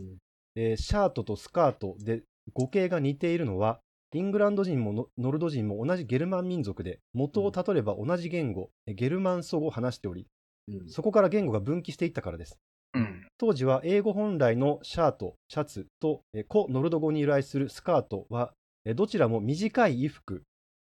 [0.55, 2.23] えーシャートとスカートで
[2.53, 3.80] 語形が似ているのは、
[4.14, 10.28] イングランド人もノノルド人も同じゲルマン民族で、元をたどれば同じ言語、えゲルマン祖語を話しており、
[10.68, 12.58] うんそこから言語が分岐していったからです。
[12.93, 18.53] うん当時は英語本来のシャート、シャツと、え古ノルド語に由来するスカートは、
[18.86, 20.43] えどちらも短い衣服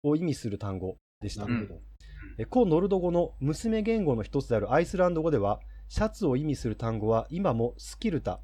[0.05, 1.47] を意味する単語でした。
[1.47, 1.81] なるほど。
[2.39, 8.41] え古ノルド語の娘言語の一つであるアイスランド語では、シャツを意味する単語は今もスキルタ、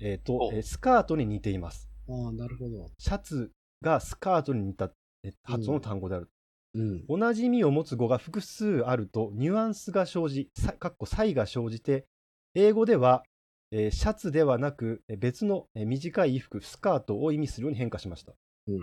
[0.00, 1.87] えーとスカートに似ています。
[2.08, 2.86] ああ、なるほど。
[2.98, 3.50] シャツ
[3.82, 4.90] がスカートに似た
[5.24, 6.30] え発音の単語である。
[6.74, 7.06] うん。
[7.06, 12.06] 同じ意味を持つ語が複数あるとニュアンスが生じ、さかっこ差異が生じて、
[12.54, 13.24] 英語では、
[13.70, 18.32] えーシャツではなくえー別のえー短い衣服、スカートを意味するように変化しました。
[18.66, 18.80] うん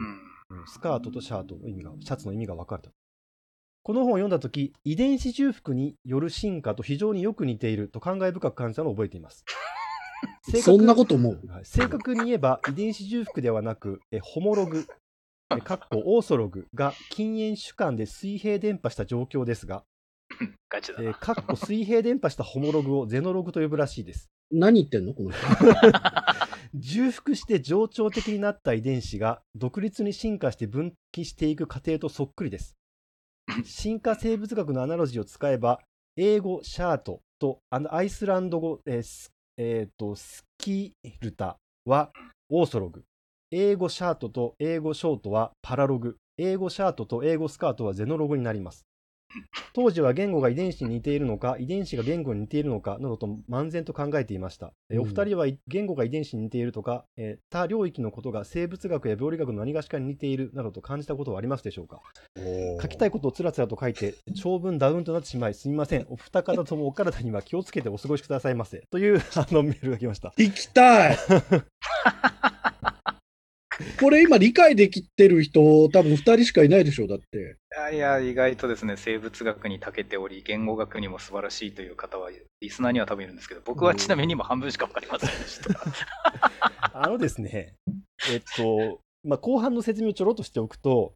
[0.67, 2.91] スカートとシャートの意味が、シャツの意味が分かれた。
[3.81, 9.43] この本を読んだとき、遺伝子重複による進化と非常によく似ていると感慨深く感じたのを覚えています。
[10.45, 11.47] 正 確そんなこと思う。
[11.47, 14.85] はい正確に言えば遺伝子重複ではなく、えホモログ、
[15.55, 19.83] えかっこオーソログが禁煙主観で水平電波した状況ですが、
[20.69, 21.09] ガチだな。
[21.09, 24.29] えーかっこ水平電波したホモログをゼノログと呼ぶらしいです。
[24.51, 25.39] 何言ってんのこの人。
[26.75, 32.75] 重複して冗長的になった遺伝子が独立に進化して分岐していく過程とそっくりです。
[33.63, 35.79] 進化生物学のアナロジーを使えば、
[36.17, 42.11] 英語シャートとあのアイスランド語、えースえーとスキルタは
[42.49, 43.03] オーソログ、
[43.51, 48.85] 英語シャートと英語ショートはパラログ、英語シャートと英語スカートはゼノログになります。
[49.73, 54.73] 当時は言語が遺伝子に似ているのか、遺伝子が言語に似ているのかなどと漫然と考えていました。
[54.89, 62.01] うん二人は言語が遺伝子に似ているとか、えー他領域のことが生物学や病理学の何がしかに似ているなどと感じたことはありますでしょうか？
[62.81, 66.05] 書きたいことをつらつらと書いて、長文ダウンとなってしまい、すみません。
[66.09, 68.83] お二方ともお体には気をつけてお過ごしくださいませ。
[68.91, 70.33] というあのメールが来ました。
[70.37, 71.17] 行きたい
[73.99, 77.57] これ今理解できてる人多分2人しかいないでしょだって。
[77.73, 82.29] いやいや、意外とですね、生物学に長けており、言語学にも素晴らしいという方は、
[82.61, 85.79] リスナーには多分いるんですけど、僕はちなみに今半分しか分かりませんでした。
[86.93, 87.75] あのですね、
[88.31, 91.13] えっと、まあ、後半の説明をちょろっとしておくと、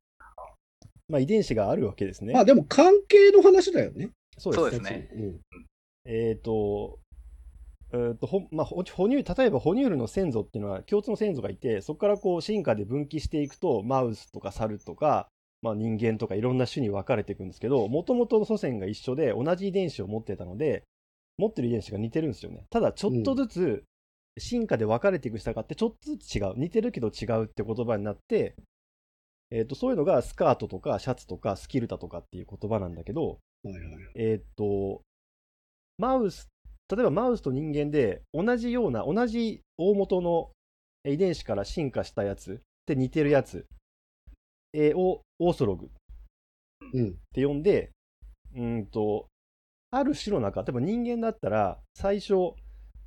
[1.08, 2.34] まあ、遺伝子があるわけですね。
[2.34, 4.10] まあでも関係の話だよね。
[4.38, 5.40] そうですねうん
[6.06, 7.00] えっ、と、
[7.92, 15.28] えーとほまあ、ほ哺乳例えば哺乳類の先祖っていうのは共通の先祖がいてそこからこう進化で分岐していくとマウスとかサルとか、
[15.62, 20.84] まあ、人間とかいろんな種に分かれていくんですけどもともとの祖先が一緒で同じ遺伝子を持ってたので
[21.40, 22.66] 持ってる遺伝子が似てるんですよね。
[22.70, 23.84] ただちょっとずつ
[24.38, 26.54] 進化で分かれていくしたがってちょっとずつ違う。
[26.58, 28.56] 似てるけど違うって言葉になって、
[29.50, 33.80] えー、とそういうのがスカートとかシャツとかスキルタとかっていう言葉なんだけど、はいはい
[34.16, 35.02] えーっと、
[35.98, 36.50] マウス、
[36.90, 40.50] 例えばマウスと人間で同じような、同じ大元の
[41.06, 43.66] 遺伝子から進化したやつで似てるやつ、
[44.74, 45.86] えーをオーソログ。
[45.86, 45.90] っ
[46.94, 47.16] うん。
[47.34, 47.92] て呼んで、
[48.56, 49.28] うーんと、
[49.92, 52.54] ある種の中、例えば人間だったら、最初、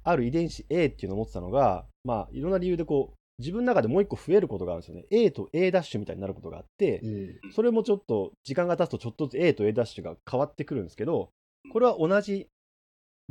[0.05, 5.07] ある遺伝子 A っていうのを持ってたのが、まあ、いろんな理由でこう、自分の中でもう一個増えることがあるんですよね。
[5.11, 7.53] A と A ダッシュみたいになることがあって、うん。
[7.53, 11.31] それもちょっと時間が経つとちょっとずつ A と A ダッシュが変わってくるんですけど、
[11.73, 12.49] これは同じ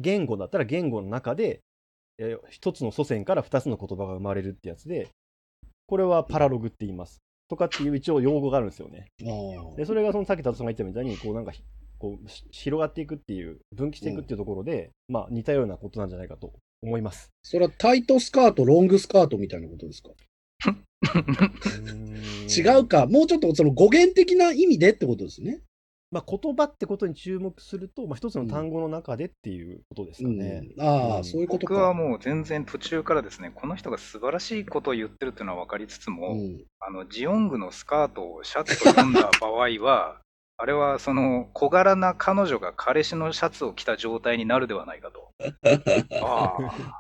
[0.02, 1.62] 言語だったら言語の中で、
[2.18, 5.08] えー一つの祖先から二つの言葉が生まれるってやつで、
[5.88, 7.20] これはパラログって言います。
[7.50, 9.08] とかっていう一応用語があるんですよね。
[9.24, 11.64] あで、それがそのさっき達さんが言ったみたいに、こうなんかひ
[12.00, 17.30] こうし広がっていくっていう、分岐していくっていうところで、まあ似たようなことなんじゃないかと思います。
[17.44, 20.10] それはタイトスカート、ロングスカートみたいなことですか？
[22.48, 25.62] 違うか、もうちょっとその語源的な意味でってことですね。
[26.12, 30.62] まあ言葉ってことに注目すると、まあ、一つの単語の中でっていうことですかね。
[30.78, 31.74] うん、ああ、うんそういうことか。
[31.74, 40.20] 僕はもう全然途中からですね、この人が素晴らしいことを言ってるっていうのは分かりつつも、うん、あのジオングのスカートをシャツと読んだ場合は、
[40.58, 45.32] あれはその小柄な彼女が彼氏のシャツを着た状態になるではないかと。
[46.22, 46.58] ああ、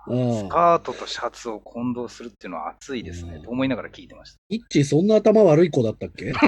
[0.07, 4.39] うんスカートとシャツを混同するっていうのは熱いですね、うんと思いながら聞いてました。
[4.49, 6.33] イッチーそんな頭悪い子だったっけ？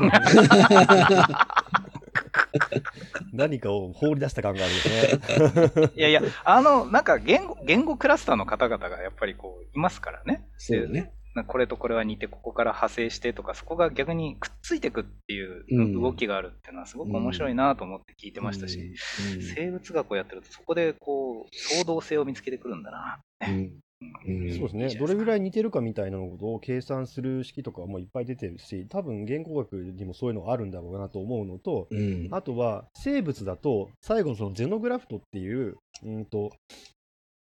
[3.33, 5.91] 何かを放り出した感があるよね。
[5.95, 10.45] いやいや、あの、なんか言語言語クラスターの方々がやっぱりこういますからね。
[10.57, 11.13] そうだね。
[11.35, 23.21] なこれとこれは似て、ここから派生してとか、そこが逆にくっついていくっていううん動きがあるっていうのはすごく面白いなと思って聞いてましたし、うん生物学をやってるとそこでこう、相動性を見つけてくるんだな。
[23.47, 23.79] うんうん
[24.25, 32.29] そうですね、どれぐらい似てるかみたいなことを計算する式とかもいっぱい出てるし、多分言語学にもそういうのがあるんだろうなと思うのと、うん。
[32.31, 36.51] あとは生物だと、最後のそのゼノグラフトっていう、うんと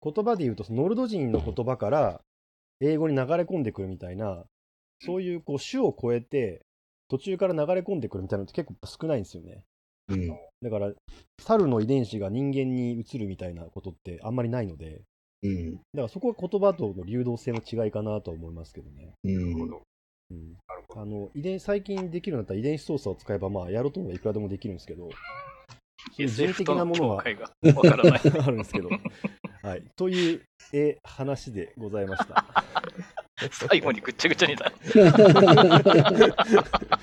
[0.01, 2.21] 言葉で言うと、ノルド人の言葉から
[2.79, 4.45] 英語に流れ込んでくるみたいな、
[5.05, 6.61] そういうこう種を超えて、
[7.09, 9.63] 途中から流れ込んでくるみたいなのって結構少ないんですよね。
[10.09, 10.27] うん。
[10.61, 10.93] だから、
[11.41, 15.01] 猿の遺伝子が人間に移るみたいなことってあんまりないので、
[15.41, 19.13] うんだからそこは言葉との流動性の違いかなとは思いますけどね。
[19.23, 19.81] うんなるほど。
[20.95, 25.09] あの遺伝最近できるようになったら遺伝子操作を使えば、まあ、やろうと思えばいくらでもできるんですけど、
[26.27, 28.21] 人的なものは境界がわからない。
[28.39, 28.89] あるんですけど、
[29.63, 29.83] はい。
[29.95, 30.41] という
[30.73, 32.45] え話でございました。
[33.51, 34.73] 最後にぐっちゃぐちゃになる。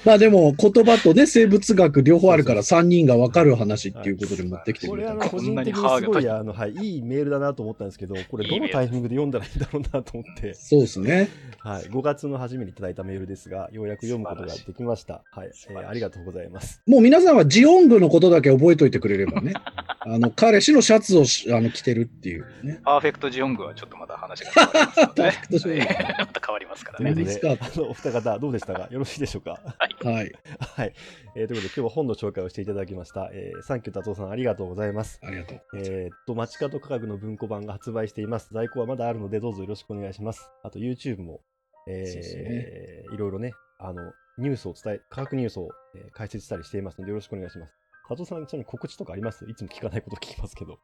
[0.04, 11.28] まあでも言葉とね生物学両方あるから3人が分かる話っていうことで持ってきてこれあくれたの個人的にすごいあの、はい、いいメールだなと思ったんですけど、これどのタイミングで読んだらいいんだろうなと思って、 そうですね。
[11.58, 15.22] はい、5月の初めにいただいたメールですが、ようやく読むことができました。
[15.30, 16.82] はい、えーありがとうございます。
[16.86, 19.54] もう皆さんはジオングのことだけ覚えておいてくれればね。
[20.00, 22.80] あの彼氏のシャツをしあの着てるっていうね。
[22.84, 25.84] パーフェクトジオングはちょっとまだ話が変わりますので、パーフェクトジオング
[26.26, 27.14] また変わりますからね。
[27.14, 28.88] ということで、いいですあのお二方、どうでしたか？
[28.90, 29.52] よろしいでしょうか？
[29.78, 30.14] はい。
[30.14, 30.32] はい。
[30.60, 30.92] はい、
[31.36, 33.30] えーということで、今日は本の紹介をしていただきました。
[33.32, 35.20] えーサンキュー達夫さん、ありがとうございます。
[35.22, 35.60] ありがとう。
[35.76, 38.48] えーっと、街角価格の文庫版が発売しています。
[38.52, 40.50] 在庫はまだあるので、どうぞよろしくお願いします。
[40.62, 41.40] あと、YouTube も、
[41.88, 47.74] えーねいろいろね、あの、ニュースを伝え、科学ニュースを、えー解説したりしていますので、よろしくお願いします。
[48.08, 49.44] 達夫さん、ちなみに告知とかあります？
[49.48, 50.78] いつも聞かないこと聞きますけど。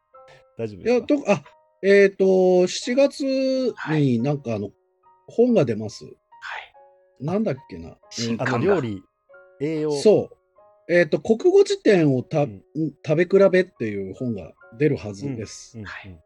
[0.58, 1.26] 大丈夫いや、ですか？
[1.26, 1.44] と、あ、
[1.82, 3.20] えっ、と、7月
[3.98, 4.70] になんかあの、
[5.32, 6.04] 本が出ます。
[6.04, 7.24] はい。
[7.24, 7.88] なんだっけな。
[7.88, 8.66] あの、新刊が。
[8.66, 9.02] 料理、
[9.60, 10.36] 栄養、そう。
[10.92, 12.62] えっ、と、国語辞典をた、うん
[13.06, 15.78] 食べ比べっていう本が出るはずです。
[15.78, 15.84] うん。
[15.84, 16.18] はいうん。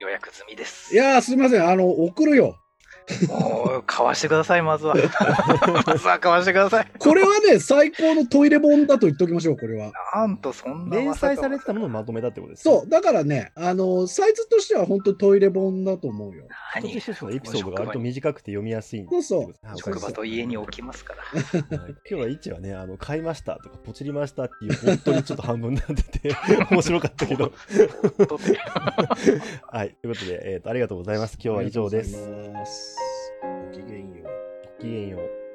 [0.00, 0.94] 予約済みです。
[0.94, 1.66] いやー、すみません。
[1.66, 2.56] あの、送るよ。
[3.28, 4.94] もう、買わしてください、まずは。
[5.86, 6.86] まずは買わしてください。
[6.98, 9.92] これはね、最高のトイレ本だと言っておきましょう、これは。
[10.14, 16.44] なんと、そんな連載されててたものをまとめたってことですかそう、だからね、あの、サイズとしては本当にトイレ本だと思うよ。
[16.78, 21.78] 一つ一つのエピソードが割と短くて読みやすいんそうそうはい職場と家に置きますから。
[21.78, 26.36] はい今日は一はね、あの買いましたとか、ポチりましたっていう、本当にちょっと半分になってて、
[26.70, 27.52] 面白かったけど。
[29.68, 31.34] はい、ということで、えーと、ありがとうございます。
[31.34, 32.16] 今日は以上です。
[32.16, 32.99] ありがとうございます
[33.42, 34.28] ごきげんよう。
[34.78, 35.49] ごきげんよう。